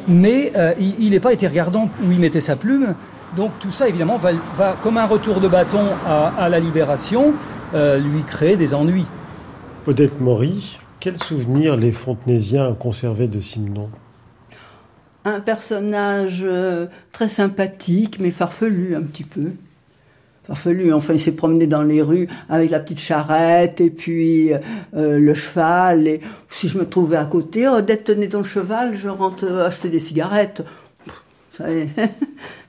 [0.09, 2.95] mais euh, il n'est pas été regardant où il mettait sa plume.
[3.37, 7.35] Donc tout ça, évidemment, va, comme un retour de bâton à, à la libération,
[7.75, 9.07] euh, lui créer des ennuis.
[9.87, 13.91] Odette Maury, quel souvenir les Fontenaisiens ont conservé de Simenon
[15.25, 19.53] Un personnage euh, très sympathique, mais farfelu un petit peu.
[20.49, 25.21] Farfelu, enfin, il s'est promené dans les rues avec la petite charrette et puis euh,
[25.21, 26.09] le cheval.
[26.09, 29.91] Et si je me trouvais à côté, oh, d'être tenait ton cheval, je rentre acheter
[29.91, 30.65] des cigarettes.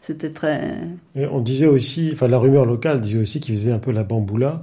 [0.04, 0.76] C'était très.
[1.16, 4.04] Et on disait aussi, enfin, la rumeur locale disait aussi qu'il faisait un peu la
[4.04, 4.62] bamboula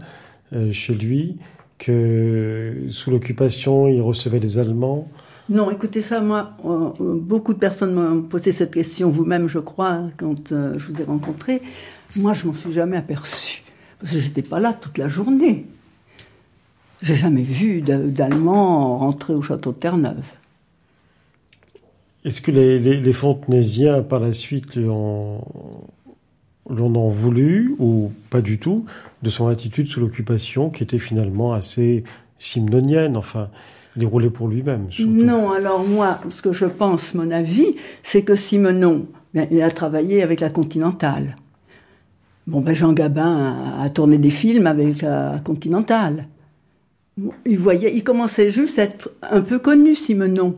[0.53, 1.39] euh, chez lui
[1.85, 5.09] que sous l'occupation, il recevait les Allemands
[5.49, 10.03] Non, écoutez ça, moi, euh, beaucoup de personnes m'ont posé cette question, vous-même, je crois,
[10.17, 11.63] quand euh, je vous ai rencontré.
[12.17, 13.63] Moi, je m'en suis jamais aperçu,
[14.01, 15.67] parce que j'étais pas là toute la journée.
[17.03, 20.25] J'ai jamais vu d'Allemands rentrer au château de Terre-Neuve.
[22.25, 24.77] Est-ce que les, les, les, Fontenaisiens, par la suite,
[26.69, 28.87] l'on ont voulu, ou pas du tout,
[29.23, 32.05] de son attitude sous l'occupation, qui était finalement assez
[32.39, 33.49] simnonienne, enfin,
[33.97, 34.89] il roulait pour lui-même.
[34.99, 39.71] Non, alors moi, ce que je pense, mon avis, c'est que Simenon, ben, il a
[39.71, 41.37] travaillé avec la Continentale.
[42.47, 46.27] Bon, ben Jean Gabin a, a tourné des films avec la Continentale.
[47.47, 50.57] Il voyait, il commençait juste à être un peu connu, Simenon.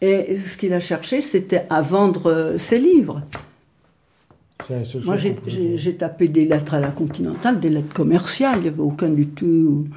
[0.00, 3.22] Et ce qu'il a cherché, c'était à vendre ses livres.
[5.04, 9.08] Moi, j'ai tapé des lettres à la Continentale, des lettres commerciales, il n'y avait aucun
[9.08, 9.88] du tout.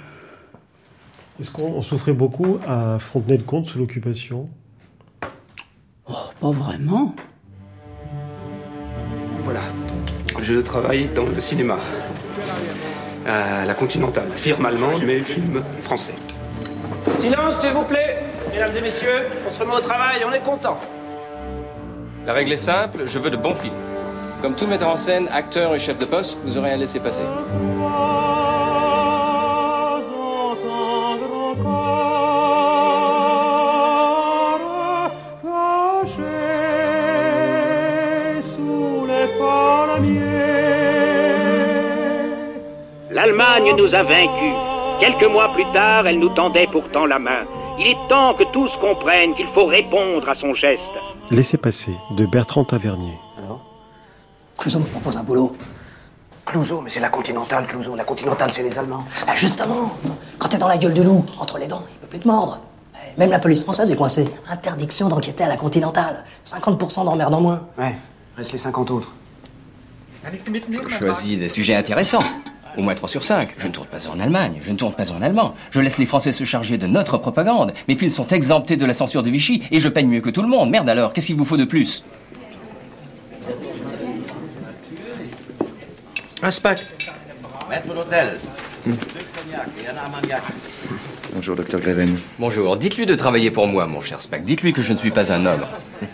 [1.39, 4.45] Est-ce qu'on souffrait beaucoup à Fontenay-le-Comte sous l'occupation?
[6.09, 7.13] Oh, pas vraiment.
[9.43, 9.61] Voilà,
[10.39, 11.78] je travaille dans le cinéma.
[13.28, 16.16] À la Continentale, firme allemande, mais film français.
[17.16, 20.80] Silence, s'il vous plaît Mesdames et messieurs, on se remet au travail, on est content.
[22.26, 23.74] La règle est simple, je veux de bons films.
[24.46, 27.24] Comme tout metteur en scène, acteur et chef de poste, vous aurez à laisser passer.
[43.10, 44.54] L'Allemagne nous a vaincus.
[45.00, 47.48] Quelques mois plus tard, elle nous tendait pourtant la main.
[47.80, 50.84] Il est temps que tous comprennent qu'il faut répondre à son geste.
[51.32, 53.18] Laissez passer de Bertrand Tavernier.
[54.58, 55.56] Clouseau me propose un boulot.
[56.45, 57.95] Clouseau, mais c'est la Continentale, Clouseau.
[57.95, 59.03] La Continentale, c'est les Allemands.
[59.26, 59.91] Ben justement,
[60.38, 62.62] quand t'es dans la gueule du loup, entre les dents, il peut plus te mordre.
[63.18, 64.28] Même la police française est coincée.
[64.49, 66.24] Interdiction d'enquêter à la Continentale.
[66.45, 67.68] 50% d'emmerde en moins.
[67.78, 67.95] Ouais,
[68.38, 69.14] reste les 50 autres.
[70.24, 72.20] Je choisis des sujets intéressants.
[72.78, 73.56] Au moins 3 sur 5.
[73.58, 75.53] Je ne tourne pas en Allemagne, je ne tourne pas en allemand.
[75.72, 77.74] Je laisse les Français se charger de notre propagande.
[77.88, 80.41] Mes films sont exemptés de la censure de Vichy et je peigne mieux que tout
[80.41, 80.72] le monde.
[80.72, 82.03] Merde alors, qu'est-ce qu'il vous faut de plus?
[86.41, 86.86] Un spack.
[87.69, 88.38] Maître d'hôtel.
[91.33, 92.17] Bonjour, docteur Greven.
[92.39, 92.77] Bonjour.
[92.77, 94.43] Dites-lui de travailler pour moi, mon cher Spack.
[94.43, 95.69] Dites-lui que je ne suis pas un ogre.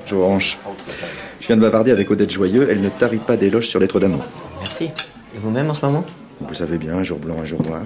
[0.00, 0.58] Bonjour, Orange.
[1.40, 2.68] Je viens de bavarder avec Odette Joyeux.
[2.70, 4.24] Elle ne tarit pas d'éloges sur lettres d'amour.
[4.60, 4.84] Merci.
[4.84, 6.04] Et vous-même en ce moment?
[6.40, 7.82] Vous savez bien, un jour blanc, un jour noir.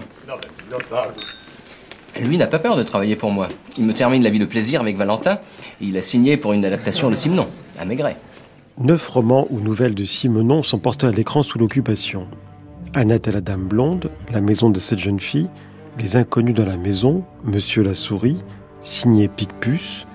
[2.21, 3.49] Lui n'a pas peur de travailler pour moi.
[3.77, 5.39] Il me termine la vie de plaisir avec Valentin
[5.81, 8.17] et il a signé pour une adaptation de Simenon, à Maigret.
[8.81, 12.29] Neuf romans ou nouvelles de Simenon sont portés à l'écran sous l'occupation.
[12.95, 15.51] Annette et la Dame Blonde, La maison de cette jeune fille,
[15.99, 18.39] Les Inconnus dans la maison, Monsieur la souris,
[18.81, 20.07] Signé Picpus,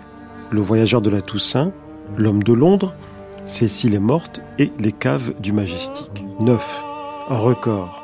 [0.50, 1.74] Le voyageur de la Toussaint,
[2.16, 2.96] L'homme de Londres,
[3.44, 6.26] Cécile est morte et les caves du Majestic.
[6.40, 6.86] 9.
[7.32, 8.02] Un record.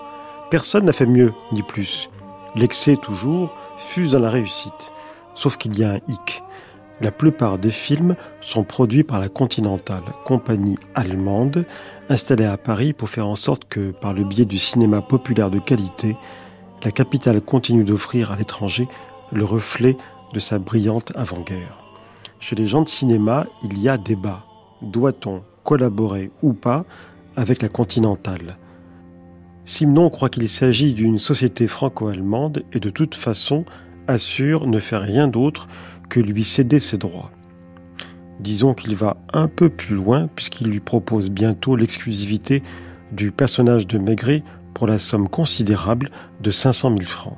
[0.52, 2.10] Personne n'a fait mieux ni plus.
[2.56, 4.92] L'excès toujours fuse dans la réussite.
[5.36, 6.44] Sauf qu'il y a un hic.
[7.02, 11.66] La plupart des films sont produits par la Continental, compagnie allemande,
[12.10, 15.60] installée à Paris pour faire en sorte que, par le biais du cinéma populaire de
[15.60, 16.18] qualité,
[16.84, 18.88] la capitale continue d'offrir à l'étranger
[19.32, 19.96] le reflet
[20.34, 21.80] de sa brillante avant-guerre.
[22.40, 24.46] Chez les gens de cinéma, il y a débat.
[24.82, 26.86] Doit-on collaborer ou pas
[27.36, 28.58] avec la Continentale
[29.64, 33.66] Simon croit qu'il s'agit d'une société franco-allemande et de toute façon
[34.08, 35.68] assure ne faire rien d'autre
[36.10, 37.32] que lui céder ses droits.
[38.40, 42.64] Disons qu'il va un peu plus loin puisqu'il lui propose bientôt l'exclusivité
[43.12, 44.44] du personnage de Maigret
[44.74, 46.10] pour la somme considérable
[46.42, 47.38] de 500 000 francs.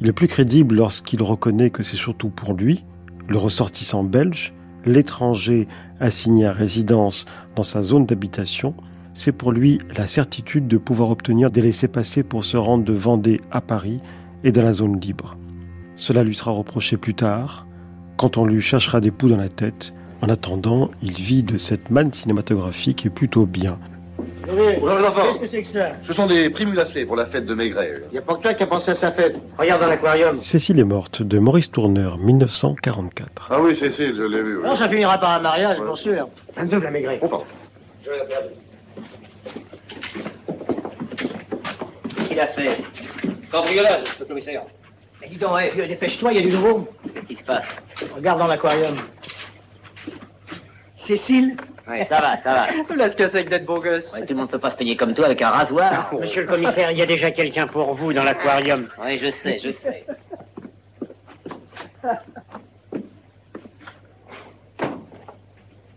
[0.00, 2.84] Il est plus crédible lorsqu'il reconnaît que c'est surtout pour lui,
[3.28, 4.54] le ressortissant belge,
[4.84, 5.66] l'étranger
[5.98, 8.74] assigné à résidence dans sa zone d'habitation,
[9.14, 13.40] c'est pour lui la certitude de pouvoir obtenir des laissés-passer pour se rendre de Vendée
[13.50, 14.00] à Paris
[14.44, 15.36] et dans la zone libre.
[15.96, 17.65] Cela lui sera reproché plus tard,
[18.16, 19.92] quand on lui cherchera des poux dans la tête.
[20.22, 23.78] En attendant, il vit de cette manne cinématographique et plutôt bien.
[24.46, 25.22] Bonjour les enfants.
[25.26, 25.92] Qu'est-ce que c'est que ça?
[26.06, 28.02] Ce sont des primulacés pour la fête de Maigret.
[28.10, 29.36] Il n'y a pas que toi qui a pensé à sa fête.
[29.58, 30.32] Regarde dans l'aquarium.
[30.32, 33.48] Cécile est morte de Maurice Tourneur, 1944.
[33.50, 34.58] Ah oui, Cécile, je l'ai vu.
[34.58, 34.64] oui.
[34.64, 36.28] Non, ça finira par un mariage, pour sûr.
[36.56, 37.18] 22 la Maigret.
[37.18, 37.42] Pardon.
[42.16, 42.76] Qu'est-ce qu'il a fait?
[43.50, 44.62] Cambriolage, le commissaire.
[45.26, 46.86] Mais dis donc, hey, vieux, dépêche-toi, il y a du nouveau.
[47.12, 47.66] Qu'est-ce qui se passe?
[48.14, 48.96] Regarde dans l'aquarium.
[50.94, 51.56] Cécile?
[51.88, 52.66] Ouais, ça va, ça va.
[52.94, 54.12] Là, ce que c'est que d'être beau gosse.
[54.12, 56.14] Ouais, tout le monde peut pas se peigner comme toi avec un rasoir.
[56.14, 58.88] Monsieur le commissaire, il y a déjà quelqu'un pour vous dans l'aquarium.
[59.02, 60.06] Oui, je sais, je sais.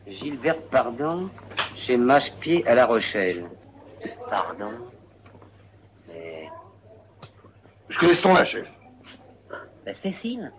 [0.08, 1.30] Gilbert Pardon,
[1.76, 3.46] chez Mâche-Pied à La Rochelle.
[4.28, 4.72] Pardon
[6.08, 6.50] Mais.
[7.90, 8.66] Je connais ce ton-là, chef?
[9.90, 10.52] Ben, Cécile.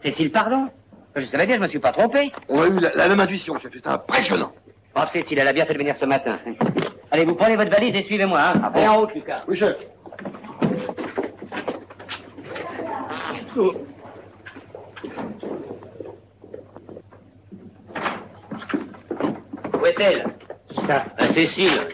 [0.00, 0.68] Cécile Pardon.
[1.16, 2.30] Je savais bien, je me suis pas trompé.
[2.48, 3.72] On a eu la, la même intuition, chef.
[3.74, 4.52] C'est impressionnant.
[4.94, 6.38] Oh, Cécile, elle a bien fait de venir ce matin.
[7.10, 8.70] Allez, vous prenez votre valise et suivez-moi, hein.
[8.72, 9.42] Allez en route, Lucas.
[9.48, 9.76] Oui, chef.
[19.74, 20.26] Où est-elle?
[20.68, 21.06] Qui ça?
[21.18, 21.88] Ben, Cécile.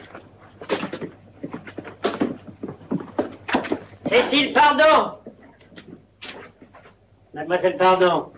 [4.11, 5.17] Cécile, pardon
[7.37, 8.33] Mademoiselle, pardon.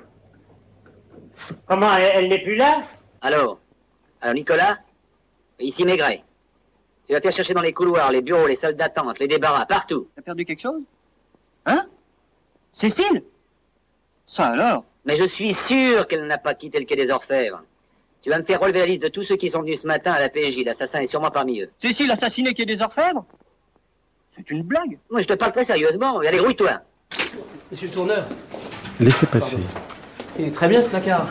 [1.67, 2.83] Comment, elle, elle n'est plus là?
[3.21, 3.61] Allô?
[4.21, 4.79] Alors, Nicolas?
[5.61, 6.25] Ici Maigret.
[7.07, 10.09] Tu vas faire chercher dans les couloirs, les bureaux, les salles d'attente, les débarras, partout.
[10.17, 10.83] T'as perdu quelque chose?
[11.67, 11.87] Hein?
[12.73, 13.23] Cécile?
[14.27, 14.85] Ça alors?
[15.05, 17.63] Mais je suis sûr qu'elle n'a pas quitté le quai des Orfèvres.
[18.23, 20.11] Tu vas me faire relever la liste de tous ceux qui sont venus ce matin
[20.11, 20.65] à la PJ.
[20.65, 21.71] L'assassin est sûrement parmi eux.
[21.81, 23.25] Cécile assassinée qui est des orfèvres?
[24.37, 24.99] C'est une blague?
[25.09, 26.19] Moi, je te parle très sérieusement.
[26.19, 26.81] Allez, grouille-toi.
[27.71, 28.27] Monsieur le tourneur,
[29.01, 29.59] Laissez passer.
[30.39, 31.29] il est très bien ce placard.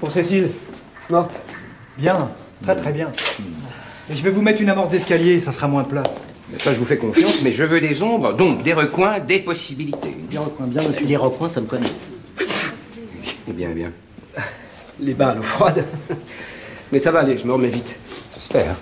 [0.00, 0.48] Pour Cécile,
[1.10, 1.42] morte.
[1.98, 2.30] Bien,
[2.62, 3.12] très très bien.
[4.10, 6.02] Et je vais vous mettre une amorce d'escalier, ça sera moins plat.
[6.50, 9.38] Mais ça, je vous fais confiance, mais je veux des ombres, donc des recoins, des
[9.40, 10.16] possibilités.
[10.30, 11.06] Des recoins, bien monsieur.
[11.06, 11.86] Les recoins, ça me connaît.
[13.48, 13.92] Eh bien, bien.
[15.00, 15.84] Les bains à l'eau froide.
[16.92, 17.96] Mais ça va aller, je me remets vite.
[18.34, 18.74] J'espère.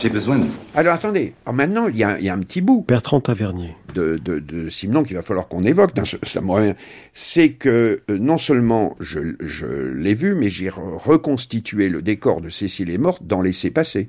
[0.00, 0.54] J'ai besoin de vous.
[0.74, 3.74] Alors attendez, Alors, maintenant il y, a, il y a un petit bout Bertrand Tavernier.
[3.94, 5.94] de, de, de Simon qu'il va falloir qu'on évoque.
[5.94, 6.74] dans ce- ça me revient.
[7.14, 12.40] C'est que euh, non seulement je, je l'ai vu, mais j'ai re- reconstitué le décor
[12.40, 14.08] de Cécile est morte dans Laissez passer.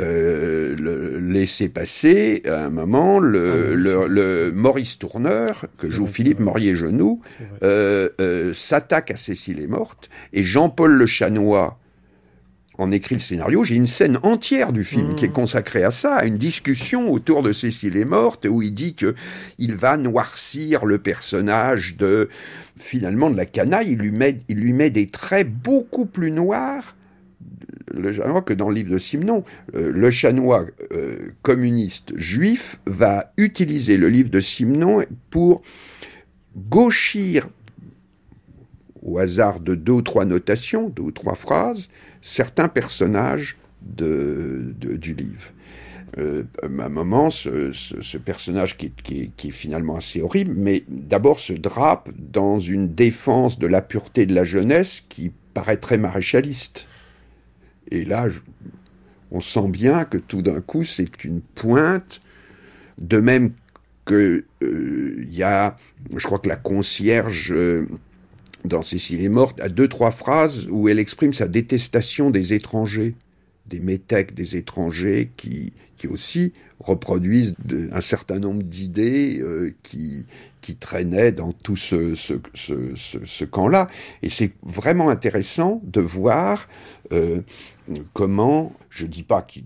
[0.00, 6.40] Euh, le laisser passer à un moment le, le, le Maurice Tourneur que joue Philippe
[6.40, 7.20] Morier-Genoux
[7.62, 11.78] euh, euh, s'attaque à Cécile est morte et Jean-Paul Le Chanois
[12.76, 16.16] en écrit le scénario, j'ai une scène entière du film qui est consacrée à ça,
[16.16, 19.14] à une discussion autour de Cécile est morte, où il dit que
[19.58, 22.28] il va noircir le personnage de
[22.76, 23.92] finalement de la canaille.
[23.92, 26.96] Il lui met, il lui met des traits beaucoup plus noirs.
[27.92, 29.44] Le Chanois que dans le livre de Simon,
[29.74, 35.62] Euh, le Chanois euh, communiste juif va utiliser le livre de Simon pour
[36.56, 37.48] gauchir
[39.02, 41.88] au hasard de deux ou trois notations, deux ou trois phrases,
[42.24, 45.52] certains personnages de, du livre.
[46.18, 50.84] Euh, à un moment, ce, ce- personnage qui, qui qui est finalement assez horrible, mais
[50.88, 56.88] d'abord se drape dans une défense de la pureté de la jeunesse qui paraît maréchaliste.
[57.90, 58.28] Et là,
[59.30, 62.20] on sent bien que tout d'un coup, c'est une pointe,
[62.98, 63.52] de même
[64.04, 65.76] que euh, y a,
[66.16, 67.86] je crois que la concierge euh,
[68.64, 73.14] dans Cécile est morte, à deux, trois phrases où elle exprime sa détestation des étrangers,
[73.66, 77.54] des métèques des étrangers qui, qui aussi reproduisent
[77.92, 80.26] un certain nombre d'idées euh, qui,
[80.60, 83.86] qui traînaient dans tout ce, ce, ce, ce camp-là.
[84.22, 86.68] Et c'est vraiment intéressant de voir
[87.12, 87.40] euh,
[88.12, 89.64] comment, je dis pas qu'ils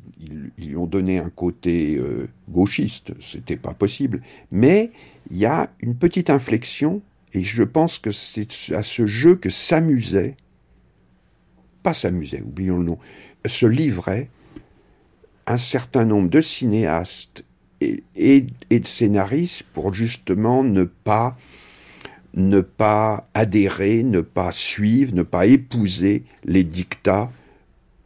[0.59, 4.91] lui ont donné un côté euh, gauchiste, c'était pas possible, mais
[5.31, 9.51] il y a une petite inflexion, et je pense que c'est à ce jeu que
[9.51, 10.37] s'amusait,
[11.83, 12.99] pas s'amusait, oublions le nom,
[13.47, 14.31] se livrait
[15.47, 17.45] un certain nombre de cinéastes
[17.81, 21.37] et, de scénaristes pour justement ne pas
[22.35, 27.33] ne pas adhérer, ne pas suivre, ne pas épouser les dictats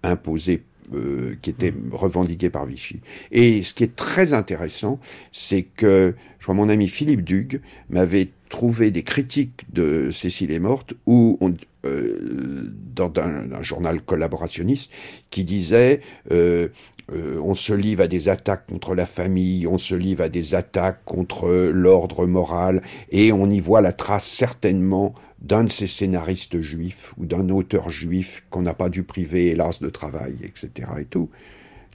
[0.05, 0.63] imposés
[0.95, 3.01] euh, qui étaient revendiqués par Vichy.
[3.31, 5.01] Et ce qui est très intéressant,
[5.33, 10.59] c'est que je crois mon ami Philippe Dugue m'avait trouvé des critiques de Cécile est
[10.59, 14.91] morte où on, euh, dans un, journal collaborationniste
[15.31, 16.01] qui disait
[16.33, 16.67] euh,
[17.13, 20.57] euh, on se livre à des attaques contre la famille, on se livre à des
[20.57, 22.83] attaques contre l'ordre moral,
[23.13, 27.89] et on y voit la trace certainement d'un de ces scénaristes juifs ou d'un auteur
[27.89, 30.89] juif qu'on n'a pas dû priver, hélas, de travail, etc.
[30.99, 31.31] et tout.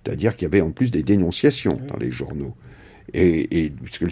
[0.02, 2.56] C'est-à-dire qu'il y avait en plus des dénonciations dans les journaux.
[3.14, 4.10] Et, puisque le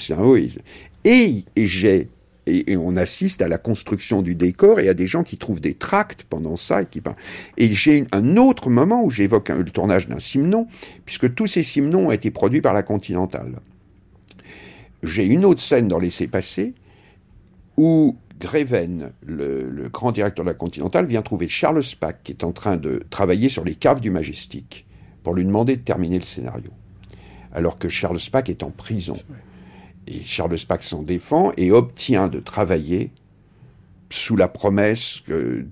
[1.03, 2.07] et, j'ai
[2.47, 5.73] et, on assiste à la construction du décor et à des gens qui trouvent des
[5.73, 7.01] tracts pendant ça et qui
[7.57, 10.67] Et j'ai un autre moment où j'évoque le tournage d'un Simnon,
[11.05, 13.59] puisque tous ces Simnons ont été produits par la Continentale.
[15.03, 16.73] J'ai une autre scène dans Laissez passer
[17.77, 22.51] où Greven, le, grand directeur de la Continentale, vient trouver Charles Spack, qui est en
[22.51, 24.85] train de travailler sur les caves du Majestic,
[25.23, 26.71] pour lui demander de terminer le scénario.
[27.55, 29.17] Alors que Charles Spack est en prison.
[30.07, 33.11] Et Charles Spack s'en défend et obtient de travailler
[34.11, 35.23] sous la promesse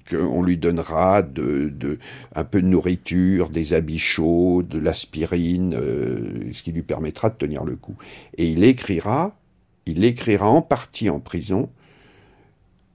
[0.10, 2.00] qu'on lui donnera de,
[2.34, 7.36] un peu de nourriture, des habits chauds, de l'aspirine, euh, ce qui lui permettra de
[7.36, 7.96] tenir le coup.
[8.38, 9.38] Et il écrira,
[9.86, 11.70] il écrira en partie en prison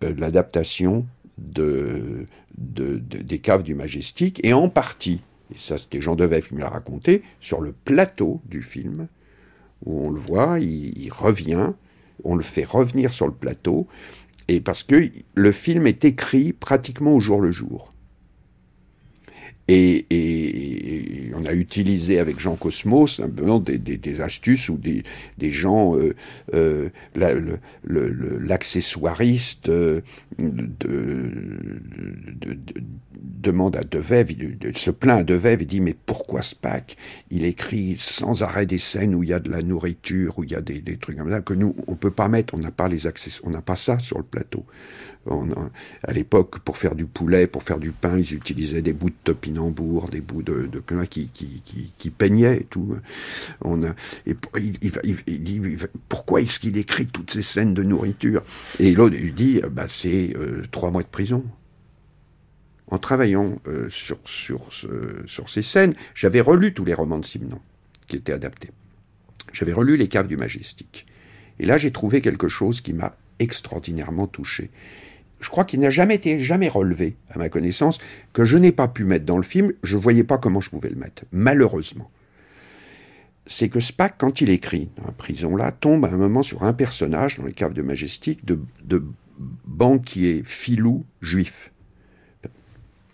[0.03, 1.07] euh, l'adaptation
[1.39, 2.27] de,
[2.57, 5.21] de, des caves du Majestic et en partie,
[5.55, 9.09] et ça c'était Jean Devey qui me l'a raconté, sur le plateau du film,
[9.85, 11.73] où on le voit, il, revient,
[12.25, 13.87] on le fait revenir sur le plateau,
[14.49, 17.93] et parce que le film est écrit pratiquement au jour le jour.
[19.69, 25.03] Et, on a utilisé avec Jean Cosmos simplement des, des, astuces où des,
[25.37, 26.15] des gens, euh,
[26.55, 26.89] euh,
[27.95, 30.01] l'accessoiriste euh,
[30.39, 31.31] de,
[33.15, 36.97] demande à Devève, il, se plaint à Devève et dit mais pourquoi Spack
[37.31, 40.51] Il écrit sans arrêt des scènes où il y a de la nourriture, où il
[40.51, 42.71] y a des, des trucs comme ça que nous on peut pas mettre, on n'a
[42.71, 44.65] pas les accès, on n'a pas ça sur le plateau
[46.03, 49.15] à l'époque, pour faire du poulet, pour faire du pain, ils utilisaient des bouts de
[49.25, 52.97] topinambour, des bouts de, de qui, peignaient et tout.
[53.63, 53.95] On a,
[54.27, 55.61] et il, dit
[56.09, 58.43] pourquoi est-ce qu'il écrit toutes ces scènes de nourriture?
[58.79, 61.45] Et l'autre lui dit bah c'est euh, trois mois de prison.
[62.91, 64.71] En travaillant euh, sur sur
[65.27, 67.61] sur ces scènes, j'avais relu tous les romans de Simon
[68.07, 68.71] qui étaient adaptés.
[69.53, 71.07] J'avais relu Les Caves du Majestic.
[71.59, 74.71] Et là, j'ai trouvé quelque chose qui m'a extraordinairement touché
[75.41, 77.99] je crois qu'il n'a jamais été jamais relevé, à ma connaissance,
[78.33, 80.71] que je n'ai pas pu mettre dans le film, je ne voyais pas comment je
[80.71, 82.11] pouvais le mettre, malheureusement.
[83.47, 86.73] C'est que Spack, quand il écrit dans la prison-là, tombe à un moment sur un
[86.73, 89.03] personnage, dans les caves de Majestic, de, de
[89.65, 91.73] banquier filou juif.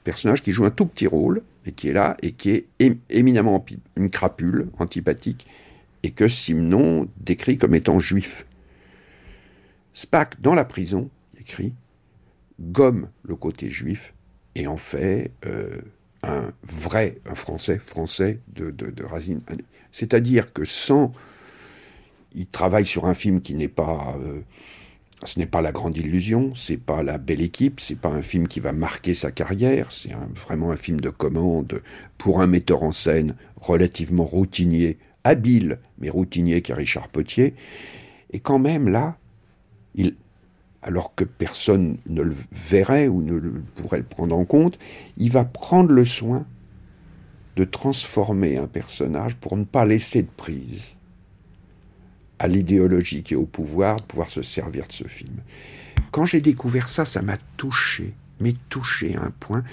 [0.02, 2.66] Personnage qui joue un tout petit rôle, et qui est là, et qui est
[3.10, 3.64] éminemment
[3.96, 5.46] une crapule, antipathique,
[6.02, 8.44] et que Simon décrit comme étant juif.
[9.94, 11.72] Spack, dans la prison, écrit
[12.60, 14.14] gomme le côté juif
[14.54, 15.80] et en fait euh,
[16.22, 18.94] un vrai, un français, français de, de.
[19.92, 21.12] C'est-à-dire que sans.
[22.36, 24.16] Il travaille sur un film qui n'est pas.
[24.20, 24.40] Euh,
[25.24, 28.46] ce n'est pas la grande illusion, c'est pas la belle équipe, c'est pas un film
[28.48, 31.80] qui va marquer sa carrière, c'est vraiment un film de commande
[32.18, 37.54] pour un metteur en scène relativement routinier, habile, mais routinier qui est Richard Potier.
[38.32, 39.16] Et quand même là,
[39.94, 40.16] il,
[40.84, 43.40] alors que personne ne le verrait ou ne
[43.74, 44.78] pourrait le prendre en compte,
[45.16, 46.46] il va prendre le soin
[47.56, 50.96] de transformer un personnage pour ne pas laisser de prise
[52.38, 55.36] à l'idéologie qui est au pouvoir, de pouvoir se servir de ce film.
[56.10, 59.64] Quand j'ai découvert ça, ça m'a touché, mais touché à un point.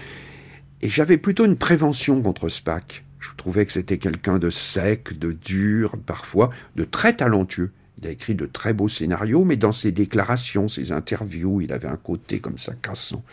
[0.82, 3.04] Et j'avais plutôt une prévention contre Spack.
[3.20, 7.72] Je trouvais que c'était quelqu'un de sec, de dur, parfois, de très talentueux.
[8.02, 11.88] Il a écrit de très beaux scénarios, mais dans ses déclarations, ses interviews, il avait
[11.88, 13.24] un côté comme ça cassant.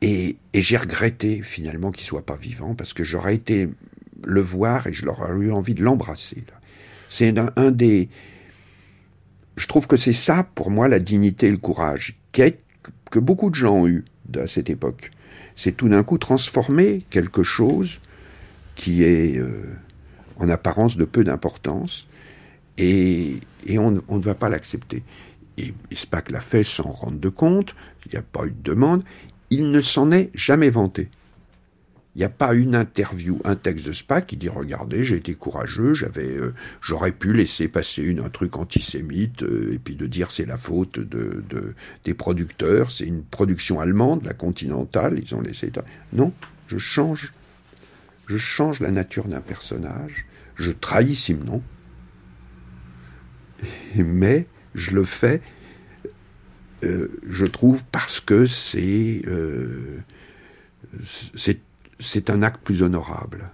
[0.00, 3.68] Et, et j'ai regretté finalement qu'il soit pas vivant parce que j'aurais été
[4.26, 6.44] le voir et je l'aurais eu envie de l'embrasser.
[7.08, 8.08] C'est un, des.
[9.56, 13.54] Je trouve que c'est ça pour moi la dignité et le courage que beaucoup de
[13.54, 14.04] gens ont eu
[14.34, 15.12] à cette époque.
[15.56, 18.00] C'est tout d'un coup transformer quelque chose
[18.74, 19.76] qui est euh,
[20.36, 22.08] en apparence de peu d'importance
[22.78, 23.40] et,
[23.78, 25.02] on, ne va pas l'accepter.
[25.56, 27.74] Et, et SPAC l'a fait sans rendre de compte,
[28.06, 29.02] il n'y a pas eu de demande,
[29.50, 31.08] il ne s'en est jamais vanté.
[32.14, 35.34] Il n'y a pas une interview, un texte de SPAC qui dit regardez, j'ai été
[35.34, 40.06] courageux, j'avais, euh, j'aurais pu laisser passer une, un truc antisémite euh, et puis de
[40.06, 41.42] dire c'est la faute de
[42.04, 45.72] des producteurs, c'est une production allemande, la Continentale, ils ont laissé.
[46.12, 46.32] Non,
[46.68, 47.32] je change,
[48.28, 51.62] je change la nature d'un personnage, je trahis Simon,
[53.96, 55.40] mais je le fais,
[56.82, 60.00] euh, je trouve, parce que c'est euh,
[62.28, 63.50] un acte plus honorable.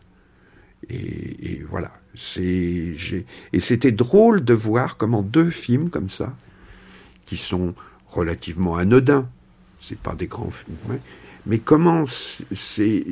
[0.88, 1.92] Et, et voilà.
[2.34, 2.96] Et
[3.60, 6.34] c'était drôle de voir comment deux films comme ça,
[7.24, 7.74] qui sont
[8.06, 9.28] relativement anodins,
[9.78, 11.00] c'est pas des grands films, ouais,
[11.46, 13.04] mais comment c'est,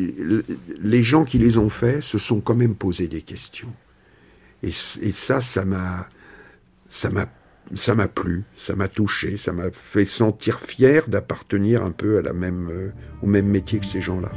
[0.82, 3.72] les gens qui les ont faits se sont quand même posé des questions.
[4.62, 6.08] Et ça, ça m'a,
[6.88, 7.26] ça m'a,
[7.74, 12.22] ça m'a plu, ça m'a touché, ça m'a fait sentir fier d'appartenir un peu à
[12.22, 12.90] la même, euh,
[13.22, 14.30] au même métier que ces gens-là.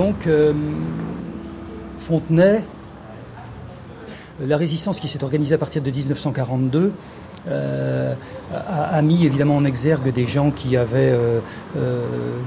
[0.00, 0.54] Donc, euh,
[1.98, 2.62] Fontenay,
[4.42, 6.92] la résistance qui s'est organisée à partir de 1942,
[7.48, 8.14] euh,
[8.50, 11.40] a, mis évidemment en exergue des gens qui avaient, euh,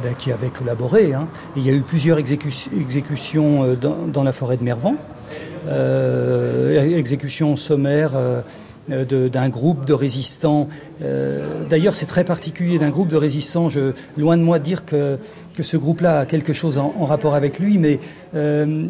[0.02, 1.14] ben, qui avaient collaboré.
[1.14, 1.28] Hein.
[1.56, 4.96] il y a eu plusieurs exécu exécutions dans, dans, la forêt de Mervan,
[6.98, 8.14] exécutions sommaires
[8.90, 10.68] d'un groupe de résistants.
[11.02, 13.70] Euh, D'ailleurs, c'est très particulier d'un groupe de résistants.
[13.70, 15.18] Je, loin de moi de dire que,
[15.56, 18.00] que ce groupe-là a quelque chose en, rapport avec lui, mais
[18.36, 18.86] euh,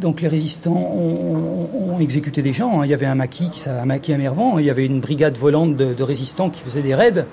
[0.00, 2.80] donc les résistants ont, exécuté des gens.
[2.80, 2.84] Hein.
[2.84, 4.58] Il y avait un maquis, un maquis à Mervan.
[4.58, 7.24] Il y avait une brigade volante de, résistants qui faisait des raids.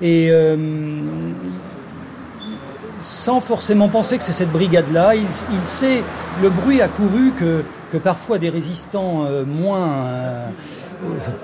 [0.00, 0.56] Et euh,
[3.04, 5.26] sans forcément penser que c'est cette brigade-là, il,
[5.64, 6.02] sait,
[6.42, 7.62] le bruit a couru que,
[7.92, 10.48] que parfois des résistants euh, moins, euh,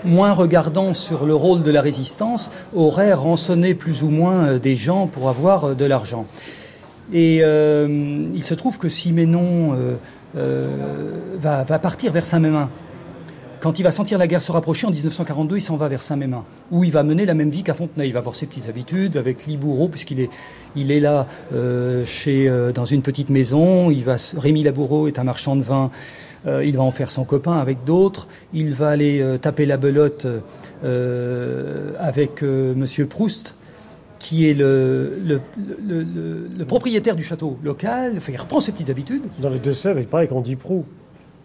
[0.04, 5.06] moins regardants sur le rôle de la résistance auraient rançonné plus ou moins des gens
[5.06, 6.26] pour avoir de l'argent.
[7.12, 9.74] Et euh, il se trouve que Siménon
[10.34, 12.68] va, va, partir vers Saint-Mémin.
[13.60, 16.44] Quand il va sentir la guerre se rapprocher en 1942, il s'en va vers Saint-Mémin,
[16.70, 18.06] où il va mener la même vie qu'à Fontenay.
[18.06, 20.30] Il va avoir ses petites habitudes avec Libourreau, puisqu'il est,
[20.76, 23.90] il est là euh, chez, euh, dans une petite maison.
[23.90, 25.90] Il va, Rémi Laboureau est un marchand de vin.
[26.46, 28.28] Euh, il va en faire son copain avec d'autres.
[28.52, 30.26] Il va aller euh, taper la belote
[30.84, 33.56] euh, avec Monsieur Proust,
[34.18, 35.40] qui est le, le,
[35.86, 38.14] le, le, propriétaire du château local.
[38.16, 39.24] Enfin, il reprend ses petites habitudes.
[39.40, 40.84] Dans les deux sèvres, il paraît qu'on dit Prou.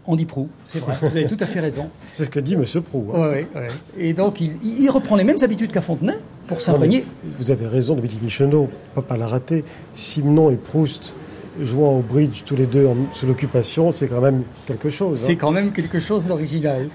[0.06, 1.88] On dit Prou, c'est vrai, vous avez tout à fait raison.
[2.12, 2.64] C'est ce que dit M.
[2.82, 3.06] Prou.
[3.14, 3.20] Hein.
[3.20, 3.68] Ouais, ouais.
[3.98, 7.06] Et donc, il, il, reprend les mêmes habitudes qu'à Fontenay pour s'imprégner.
[7.38, 9.64] Vous avez raison, David Michonneau, pas pas la rater.
[9.94, 11.14] Simon et Proust
[11.60, 15.22] jouant au bridge tous les deux en, sous l'occupation, c'est quand même quelque chose.
[15.22, 15.26] Hein.
[15.26, 16.88] C'est quand même quelque chose d'original.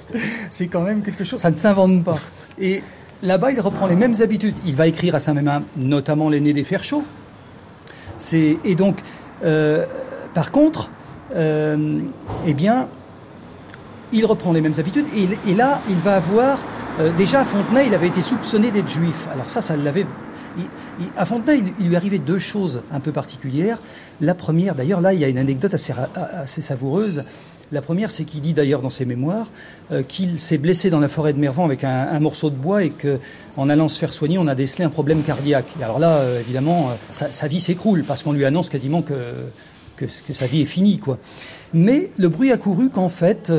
[0.50, 2.20] c'est quand même quelque chose, ça ne s'invente pas.
[2.60, 2.84] Et
[3.24, 4.56] là-bas, il reprend les mêmes habitudes.
[4.66, 7.04] Il va écrire à Saint-Mémin, notamment l'aîné des fers chauds.
[8.34, 9.00] Et donc,
[9.44, 9.86] euh,
[10.34, 10.90] par contre,
[11.36, 12.00] euh,
[12.46, 12.88] eh bien,
[14.12, 16.60] il reprend les mêmes habitudes et, et là, il va avoir...
[17.00, 19.28] Euh, déjà, à Fontenay, il avait été soupçonné d'être juif.
[19.34, 20.06] Alors ça, ça l'avait
[21.18, 23.80] à Fontenay, il, lui arrivait deux choses un peu particulières.
[24.22, 27.24] La première, d'ailleurs, là, il y a une anecdote assez, savoureuse.
[27.72, 29.48] La première, c'est qu'il dit d'ailleurs dans ses mémoires
[29.92, 32.90] euh, qu'il s'est blessé dans la forêt de Mervan avec un, morceau de bois et
[32.90, 35.68] qu'en allant se faire soigner, on a décelé un problème cardiaque.
[35.80, 39.14] Et alors là, euh, évidemment, sa, vie s'écroule parce qu'on lui annonce quasiment que,
[39.98, 41.00] que, sa vie est finie.
[41.74, 43.52] Mais le bruit a couru qu'en fait,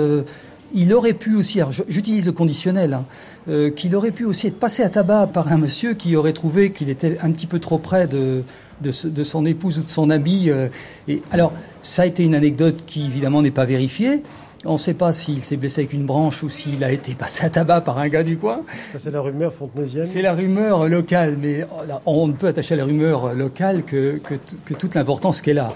[0.73, 3.05] il aurait pu aussi, j'utilise le conditionnel, hein,
[3.49, 6.73] euh, qu'il aurait pu aussi être passé à tabac par un monsieur qui aurait trouvé
[6.73, 8.43] qu'il était un petit peu trop près de,
[8.81, 10.51] de, son épouse ou de son ami.
[10.51, 10.69] Euh,
[11.09, 11.53] et, alors,
[11.83, 14.23] ça a été une anecdote qui évidemment n'est pas vérifiée.
[14.67, 17.47] On ne sait pas s'il s'est blessé avec une branche ou s'il a été passé
[17.47, 18.61] à tabac par un gars du coin.
[18.93, 22.75] Ça, c'est la rumeur fontenaisienne C'est la rumeur locale, mais oh on ne peut attacher
[22.75, 25.73] à la rumeur locale que, que, toute l'importance qu'elle a.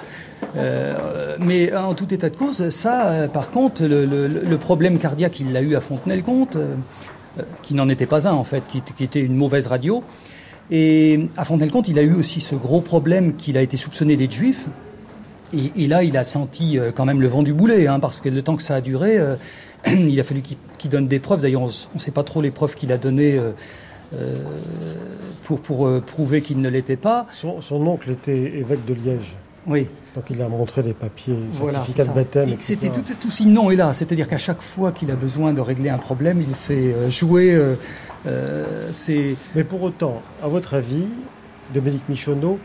[0.56, 5.52] Euh, mais en tout état de cause, ça, euh, par contre, le, problème cardiaque, il
[5.52, 6.74] l'a eu à Fontenay-le-Comte, euh,
[7.62, 10.02] qui n'en était pas un en fait, qui, était une mauvaise radio.
[10.70, 14.32] Et à Fontenay-le-Comte, il a eu aussi ce gros problème qu'il a été soupçonné d'être
[14.32, 14.66] juif.
[15.76, 18.28] Et, là, il a senti euh, quand même le vent du boulet, hein, parce que
[18.28, 19.36] le temps que ça a duré, euh,
[19.86, 21.42] il a fallu qu'il donne des preuves.
[21.42, 23.52] D'ailleurs, on ne sait pas trop les preuves qu'il a données euh,
[25.42, 25.60] pour
[26.02, 27.26] prouver qu'il ne l'était pas.
[27.32, 29.36] Son, oncle était évêque de Liège.
[29.66, 29.88] Oui.
[30.14, 32.56] Donc il a montré les papiers, certificat de baptême.
[32.60, 33.92] C'était tout, tout signe est là.
[33.92, 37.58] C'est-à-dire qu'à chaque fois qu'il a besoin de régler un problème, il fait jouer
[38.26, 38.90] euh,
[39.54, 41.06] Mais pour autant, à votre avis,
[41.72, 42.58] Dominique Michonneau,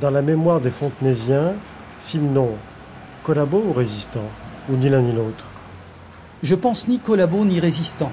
[0.00, 1.52] dans la mémoire des Fontenaisiens,
[1.98, 2.50] Simon,
[3.22, 4.28] collabo ou résistant?
[4.70, 5.44] Ou ni l'un ni l'autre?
[6.42, 8.12] Je pense ni collabo ni résistant.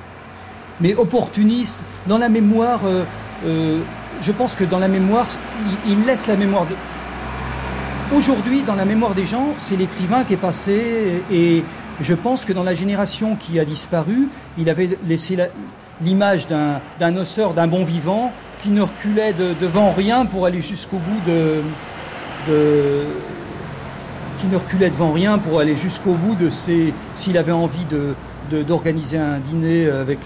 [0.79, 3.03] Mais opportuniste, dans la mémoire, euh,
[3.45, 3.79] euh,
[4.21, 5.27] je pense que dans la mémoire,
[5.87, 6.75] il, laisse la mémoire de...
[8.15, 11.63] Aujourd'hui, dans la mémoire des gens, c'est l'écrivain qui est passé et
[12.01, 14.27] je pense que dans la génération qui a disparu,
[14.57, 15.37] il avait laissé
[16.01, 21.31] l'image d'un osseur, d'un bon vivant qui ne reculait devant rien pour aller jusqu'au bout
[21.31, 21.61] de,
[24.39, 26.93] qui ne reculait devant rien pour aller jusqu'au bout de ses.
[27.15, 30.19] S'il avait envie de, d'organiser un dîner avec,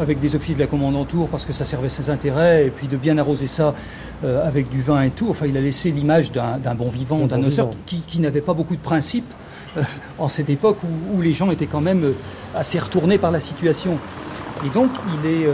[0.00, 2.98] avec des officiers de la commandanture parce que ça servait ses intérêts et puis de
[2.98, 3.74] bien arroser ça
[4.24, 5.28] euh, avec du vin et tout.
[5.30, 8.76] Enfin, il a laissé l'image d'un bon vivant, d'un osseur qui, qui n'avait pas beaucoup
[8.76, 9.32] de principes
[9.76, 9.82] euh,
[10.18, 12.12] en cette époque où, où, les gens étaient quand même
[12.54, 13.98] assez retournés par la situation.
[14.64, 14.90] Et donc,
[15.24, 15.46] il est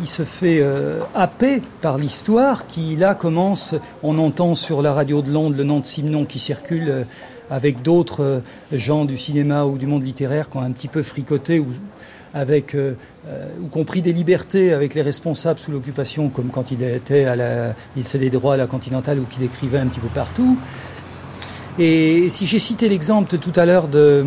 [0.00, 5.22] il se fait euh, happer par l'histoire qui là commence, on entend sur la radio
[5.22, 7.04] de Londres le nom de Simon qui circule euh,
[7.50, 8.40] avec d'autres euh,
[8.72, 11.66] gens du cinéma ou du monde littéraire qui ont un petit peu fricoté ou
[12.34, 17.36] avec ou compris des libertés avec les responsables sous l'occupation comme quand il était à
[17.36, 20.56] la il des droits à la Continentale ou qu'il écrivait un petit peu partout.
[21.78, 24.26] Et si j'ai cité l'exemple tout à l'heure de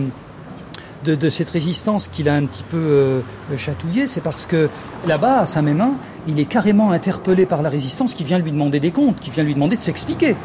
[1.14, 3.22] de, cette résistance qu'il a un petit peu euh,
[3.58, 4.70] chatouillé, c'est parce que
[5.06, 5.92] là-bas, à Saint-Mémin,
[6.28, 9.44] il est carrément interpellé par la résistance qui vient lui demander des comptes, qui vient
[9.44, 10.36] lui demander de s'expliquer.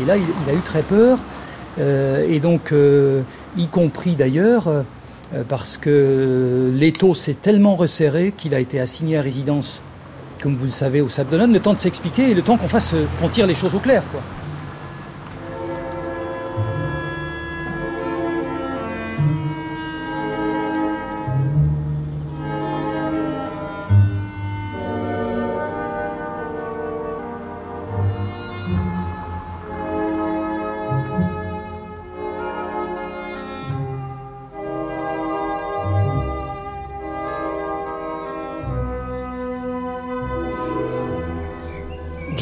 [0.00, 1.18] Et là, il, a eu très peur,
[1.78, 3.22] euh, et donc, euh,
[3.56, 4.84] y compris d'ailleurs,
[5.48, 9.82] parce que l'étau s'est tellement resserré qu'il a été assigné à résidence,
[10.42, 12.94] comme vous le savez, au Sable le temps de s'expliquer et le temps qu'on fasse,
[13.20, 14.20] qu'on tire les choses au clair, quoi.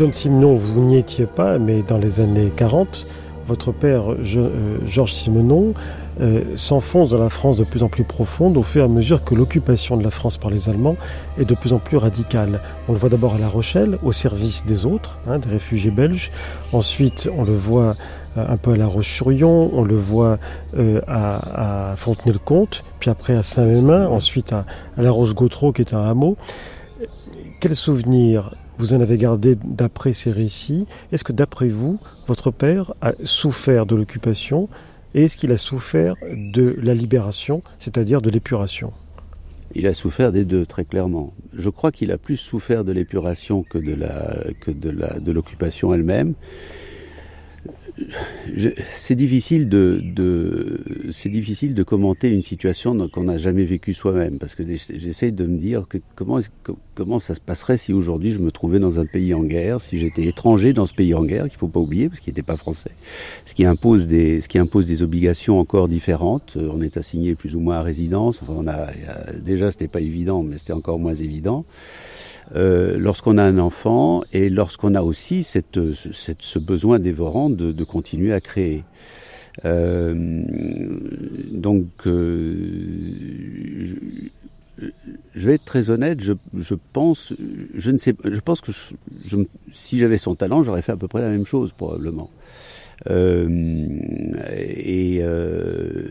[0.06, 3.08] John Simenon, vous n'y étiez pas, mais dans les années 40,
[3.48, 5.74] votre père, euh, Georges Simenon,
[6.20, 9.24] euh, s'enfonce dans la France de plus en plus profonde au fur et à mesure
[9.24, 10.94] que l'occupation de la France par les Allemands
[11.40, 12.60] est de plus en plus radicale.
[12.88, 16.30] On le voit d'abord à La Rochelle, au service des autres, hein, des réfugiés belges.
[16.72, 17.96] Ensuite, on le voit
[18.36, 20.38] euh, un peu à La Roche-sur-Yon, on le voit
[21.08, 24.66] à, Fontenay-le-Comte, puis après à Saint-Mémin, ensuite à,
[24.96, 26.36] à La Roche-Gautreau, qui est un hameau.
[27.58, 30.86] Quel souvenir vous en avez gardé d'après ces récits.
[31.12, 34.68] Est-ce que d'après vous, votre père a souffert de l'occupation
[35.14, 38.92] et est-ce qu'il a souffert de la libération, c'est-à-dire de l'épuration?
[39.74, 41.32] Il a souffert des deux, très clairement.
[41.54, 46.34] Je crois qu'il a plus souffert de l'épuration que de l'occupation elle-même.
[48.89, 50.82] C'est difficile de, de
[51.12, 55.47] c'est difficile de commenter une situation qu'on n'a jamais vécue soi-même parce que j'essaie de
[55.47, 56.40] me dire que comment
[56.94, 59.98] comment ça se passerait si aujourd'hui je me trouvais dans un pays en guerre, si
[59.98, 62.56] j'étais étranger dans ce pays en guerre qu'il faut pas oublier parce qu'il n'était pas
[62.56, 62.93] français,
[63.47, 66.56] ce qui impose des ce qui impose des obligations encore différentes.
[66.56, 68.43] On est assigné plus ou moins à résidence.
[68.43, 68.89] Enfin, on a
[69.40, 71.64] déjà c'était pas évident, mais c'était encore moins évident.
[72.55, 77.85] Euh, lorsqu'on a un enfant et lorsqu'on a aussi cette, ce besoin dévorant de, de
[77.85, 78.85] continuer à créer.
[79.64, 80.43] Euh,
[81.51, 82.55] donc, euh,
[84.78, 84.86] je,
[85.34, 86.20] je, vais être très honnête.
[86.20, 87.32] Je, je, pense,
[87.74, 89.36] je ne sais, je pense que je,
[89.72, 92.30] si j'avais son talent, j'aurais fait à peu près la même chose probablement.
[93.10, 93.48] Euh,
[94.56, 96.08] et euh,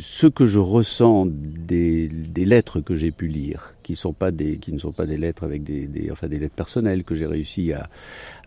[0.00, 4.56] ce que je ressens des, des lettres que j'ai pu lire, qui sont pas des,
[4.58, 7.26] qui ne sont pas des lettres avec des, des enfin des lettres personnelles que j'ai
[7.26, 7.88] réussi à,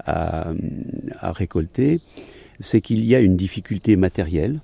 [0.05, 0.51] à,
[1.19, 2.01] à récolter,
[2.59, 4.59] c'est qu'il y a une difficulté matérielle,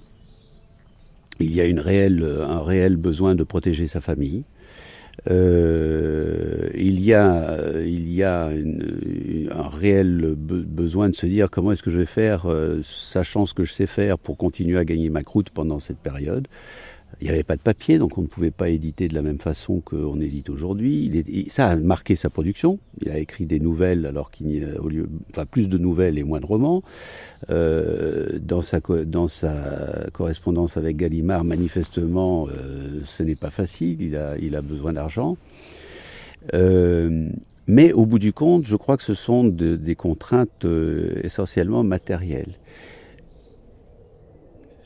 [1.40, 4.44] il y a une réelle, un réel besoin de protéger sa famille.
[5.30, 11.50] Euh, il y a, il y a une, un réel be besoin de se dire
[11.50, 14.78] comment est-ce que je vais faire, euh, sachant ce que je sais faire pour continuer
[14.78, 16.48] à gagner ma croûte pendant cette période.
[17.22, 19.40] Il n'y avait pas de papier, donc on ne pouvait pas éditer de la même
[19.40, 21.24] façon qu'on édite aujourd'hui.
[21.48, 22.80] Ça a marqué sa production.
[23.02, 26.18] Il a écrit des nouvelles, alors qu'il y a au lieu, enfin plus de nouvelles
[26.18, 26.84] et moins de romans.
[27.50, 29.54] Euh, dans sa dans sa
[30.12, 34.02] correspondance avec Gallimard, manifestement, euh, ce n'est pas facile.
[34.02, 35.38] Il a il a besoin d'argent.
[36.54, 37.30] Euh,
[37.68, 41.84] mais au bout du compte, je crois que ce sont de, des contraintes euh, essentiellement
[41.84, 42.56] matérielles.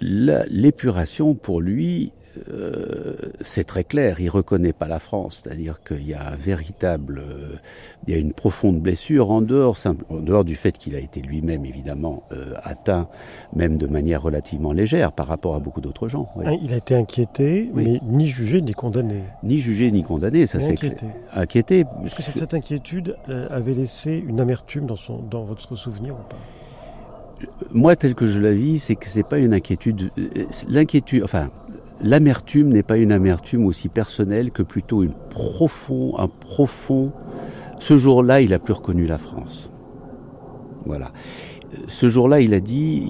[0.01, 2.11] L'épuration, pour lui,
[2.49, 7.19] euh, c'est très clair, il reconnaît pas la France, c'est-à-dire qu'il y a un véritable,
[7.19, 7.55] euh,
[8.07, 10.99] il y a une profonde blessure en dehors, simple, en dehors du fait qu'il a
[10.99, 13.07] été lui-même évidemment euh, atteint,
[13.55, 16.29] même de manière relativement légère par rapport à beaucoup d'autres gens.
[16.35, 16.45] Oui.
[16.63, 17.83] Il a été inquiété, oui.
[17.85, 19.23] mais ni jugé ni condamné.
[19.43, 21.05] Ni jugé ni condamné, ça c'est inquiété.
[21.33, 21.85] inquiété.
[22.05, 26.37] Est-ce que cette inquiétude avait laissé une amertume dans, son, dans votre souvenir ou pas?
[27.71, 30.11] Moi, tel que je la vis, c'est que c'est pas une inquiétude.
[30.67, 31.49] L'inquiétude, enfin,
[32.01, 37.11] l'amertume n'est pas une amertume aussi personnelle que plutôt une profond, un profond.
[37.79, 39.69] Ce jour-là, il a plus reconnu la France.
[40.85, 41.11] Voilà.
[41.87, 43.03] Ce jour-là, il a dit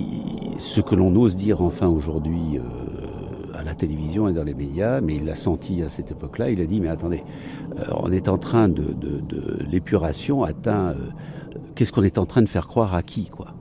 [0.58, 5.00] ce que l'on ose dire enfin aujourd'hui euh, à la télévision et dans les médias,
[5.00, 6.50] mais il l'a senti à cette époque-là.
[6.50, 7.24] Il a dit mais attendez,
[7.78, 10.90] euh, on est en train de, de, l'épuration atteint.
[10.90, 10.96] Euh,
[11.76, 13.57] Qu'est-ce qu'on est en train de faire croire à qui, quoi?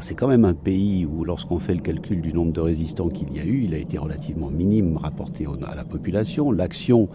[0.00, 3.34] C'est quand même un pays où, lorsqu'on fait le calcul du nombre de résistants qu'il
[3.34, 6.52] y a eu, il a été relativement minime rapporté à la population.
[6.52, 7.08] L'action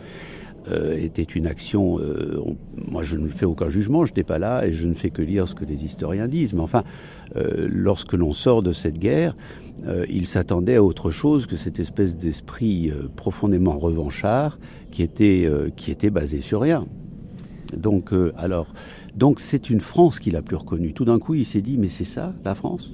[0.69, 1.98] euh, était une action.
[1.99, 2.41] Euh,
[2.89, 5.22] moi, je ne fais aucun jugement, je n'étais pas là et je ne fais que
[5.22, 6.53] lire ce que les historiens disent.
[6.53, 6.84] Mais enfin,
[7.38, 9.35] euh, lorsque l'on sort de cette guerre,
[10.10, 14.57] il s'attendait à autre chose que cette espèce d'esprit profondément revanchard
[14.89, 16.88] qui était, qui était basé sur rien.
[17.77, 18.73] Donc, alors.
[19.18, 20.94] Donc c'est une France qu'il a plus reconnue.
[20.94, 22.91] Tout d'un coup, il s'est dit, mais c'est ça, la France?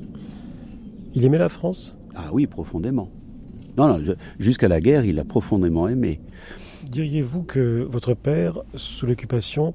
[1.13, 1.97] Il aimait la France?
[2.15, 3.09] Ah oui, profondément.
[3.77, 4.01] Non, non,
[4.39, 6.21] jusqu'à la guerre, il l'a profondément aimé.
[6.89, 9.73] Diriez-vous que votre père, sous l'occupation,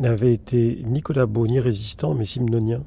[0.00, 2.82] n'avait été ni collabo ni résistant, mais simnonien?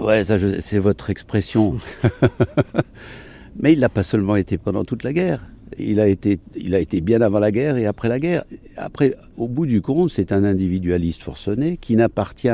[0.00, 1.76] Ouais, ça, c'est votre expression.
[3.60, 5.46] mais il n'a pas seulement été pendant toute la guerre
[5.78, 8.44] il a été, il a été bien avant la guerre et après la guerre.
[8.76, 12.48] Après, au bout du compte, c'est un individualiste forcené qui n'appartient,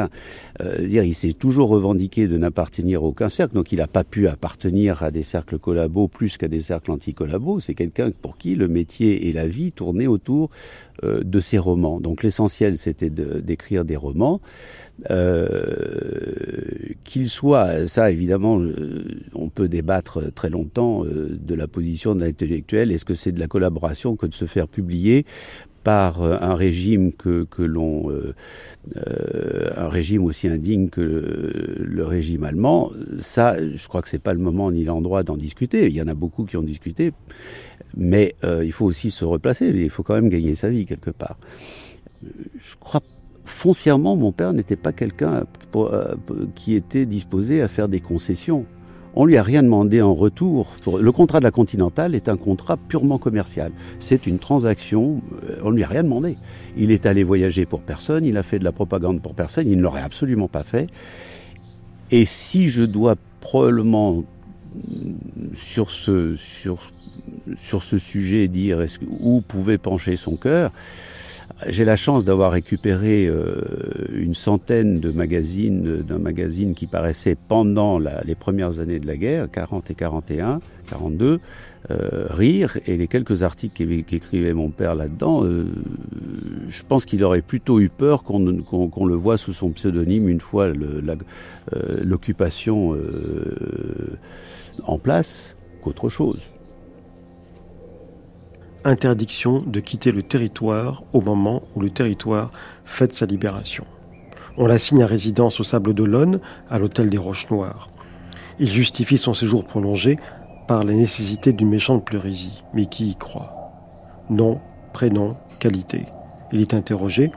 [0.60, 4.04] euh, dire, il s'est toujours revendiqué de n'appartenir à aucun cercle, donc il n'a pas
[4.04, 7.60] pu appartenir à des cercles collabos plus qu'à des cercles anti-collabos.
[7.60, 10.50] C'est quelqu'un pour qui le métier et la vie tournaient autour
[11.04, 12.00] euh, de ses romans.
[12.00, 14.40] Donc l'essentiel, c'était d'écrire de, des romans.
[15.10, 22.14] Euh, qu'il soit, ça évidemment, euh, on peut débattre très longtemps euh, de la position
[22.14, 22.92] de l'intellectuel.
[23.10, 25.24] Que c'est de la collaboration que de se faire publier
[25.82, 28.34] par un régime que, que l'on euh,
[28.96, 32.92] euh, un régime aussi indigne que le, régime allemand.
[33.20, 35.86] Ça je crois que c'est pas le moment ni l'endroit d'en discuter.
[35.86, 37.12] Il y en a beaucoup qui ont discuté.
[37.96, 39.68] Mais euh, il faut aussi se replacer.
[39.68, 41.38] Il faut quand même gagner sa vie quelque part.
[42.22, 43.00] Je crois
[43.44, 45.44] foncièrement, mon père n'était pas quelqu'un
[46.54, 48.66] qui était disposé à faire des concessions.
[49.14, 50.76] On lui a rien demandé en retour.
[51.00, 53.72] Le contrat de la Continentale est un contrat purement commercial.
[53.98, 55.20] C'est une transaction.
[55.62, 56.36] On lui a rien demandé.
[56.76, 58.24] Il est allé voyager pour personne.
[58.24, 59.68] Il a fait de la propagande pour personne.
[59.68, 60.86] Il ne l'aurait absolument pas fait.
[62.12, 64.24] Et si je dois probablement
[65.54, 66.92] sur ce sur
[67.56, 68.84] sur ce sujet dire
[69.20, 70.72] où pouvait pencher son cœur,
[71.68, 73.60] J'ai la chance d'avoir récupéré euh,
[74.14, 79.50] une centaine de magazines, d'un magazine qui paraissait pendant les premières années de la guerre,
[79.50, 81.38] 40 et 41, 42,
[81.90, 85.66] euh, Rire, et les quelques articles qu'écrivait mon père là-dedans, euh,
[86.68, 90.72] je pense qu'il aurait plutôt eu peur qu'on le voit sous son pseudonyme une fois
[92.02, 92.96] l'occupation
[94.84, 96.50] en place qu'autre chose
[98.84, 102.50] interdiction de quitter le territoire au moment où le territoire
[102.84, 103.84] fête sa libération.
[104.56, 106.40] On l'assigne à résidence au Sable d'Olonne,
[106.70, 107.88] à l'hôtel des Roches Noires.
[108.58, 110.18] Il justifie son séjour prolongé
[110.66, 112.62] par la nécessité d'une méchante pleurésie.
[112.74, 113.72] Mais qui y croit?
[114.28, 114.60] Nom,
[114.92, 116.06] prénom, qualité.
[116.52, 117.32] Il est interrogé.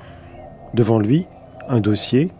[0.73, 1.25] Devant lui,
[1.69, 2.31] un dossier,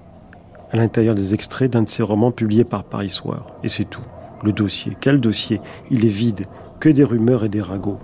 [0.72, 3.48] à l'intérieur des extraits d'un de ses romans publiés par Paris Soir.
[3.64, 4.04] Et c'est tout.
[4.44, 4.98] Le dossier.
[5.00, 5.62] Quel dossier?
[5.90, 6.48] Il est vide.
[6.80, 8.00] Que des rumeurs et des ragots.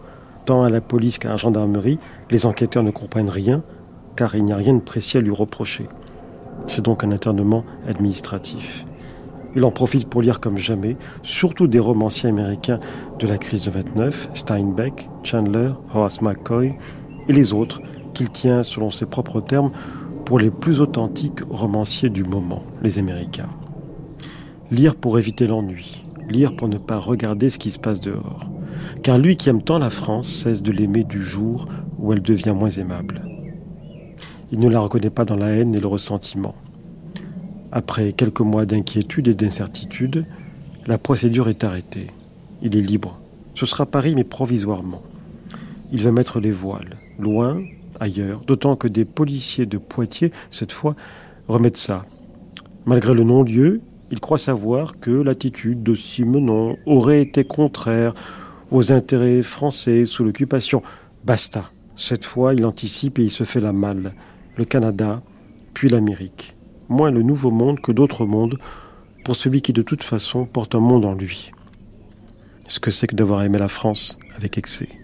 [0.49, 1.99] Tant à la police qu'à la gendarmerie,
[2.31, 3.61] les enquêteurs ne comprennent rien,
[4.15, 5.87] car il n'y a rien de précis à lui reprocher.
[6.65, 8.83] C'est donc un internement administratif.
[9.55, 12.79] Il en profite pour lire comme jamais, surtout des romanciers américains
[13.19, 16.73] de la crise de 29, Steinbeck, Chandler, Horace McCoy
[17.27, 17.79] et les autres,
[18.15, 19.69] qu'il tient, selon ses propres termes,
[20.25, 23.49] pour les plus authentiques romanciers du moment, les Américains.
[24.71, 28.49] Lire pour éviter l'ennui, lire pour ne pas regarder ce qui se passe dehors
[29.03, 32.53] car lui qui aime tant la France cesse de l'aimer du jour où elle devient
[32.55, 33.21] moins aimable.
[34.51, 36.55] Il ne la reconnaît pas dans la haine et le ressentiment.
[37.71, 40.25] Après quelques mois d'inquiétude et d'incertitude,
[40.87, 42.07] la procédure est arrêtée.
[42.61, 43.19] Il est libre.
[43.53, 45.03] Ce sera Paris, mais provisoirement.
[45.91, 47.61] Il veut mettre les voiles, loin,
[47.99, 50.95] ailleurs, d'autant que des policiers de Poitiers, cette fois,
[51.47, 52.05] remettent ça.
[52.85, 53.81] Malgré le non-lieu,
[54.11, 58.13] il croit savoir que l'attitude de Simenon aurait été contraire
[58.71, 60.81] aux intérêts français sous l'occupation.
[61.23, 61.69] Basta.
[61.95, 64.13] Cette fois, il anticipe et il se fait la malle.
[64.55, 65.21] Le Canada,
[65.73, 66.55] puis l'Amérique.
[66.87, 68.57] Moins le nouveau monde que d'autres mondes,
[69.23, 71.51] pour celui qui de toute façon porte un monde en lui.
[72.67, 74.98] Ce que c'est que d'avoir aimé la France avec excès.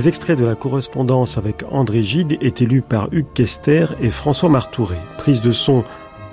[0.00, 4.48] Les extraits de la correspondance avec André Gide étaient lus par Hugues Kester et François
[4.48, 4.96] Martouré.
[5.18, 5.84] Prise de son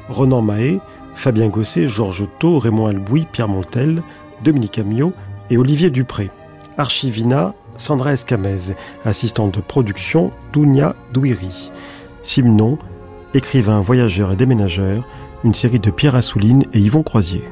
[0.07, 0.79] Renan Mahé,
[1.15, 4.03] Fabien Gosset, Georges Thau, Raymond Albouy, Pierre Montel,
[4.41, 5.11] Dominique Amiot
[5.49, 6.31] et Olivier Dupré.
[6.77, 8.73] Archivina, Sandra Escamez.
[9.03, 11.69] Assistante de production, Dounia Douiri.
[12.23, 12.77] Simon,
[13.33, 15.05] écrivain, voyageur et déménageur.
[15.43, 17.43] Une série de Pierre Assouline et Yvon Croisier.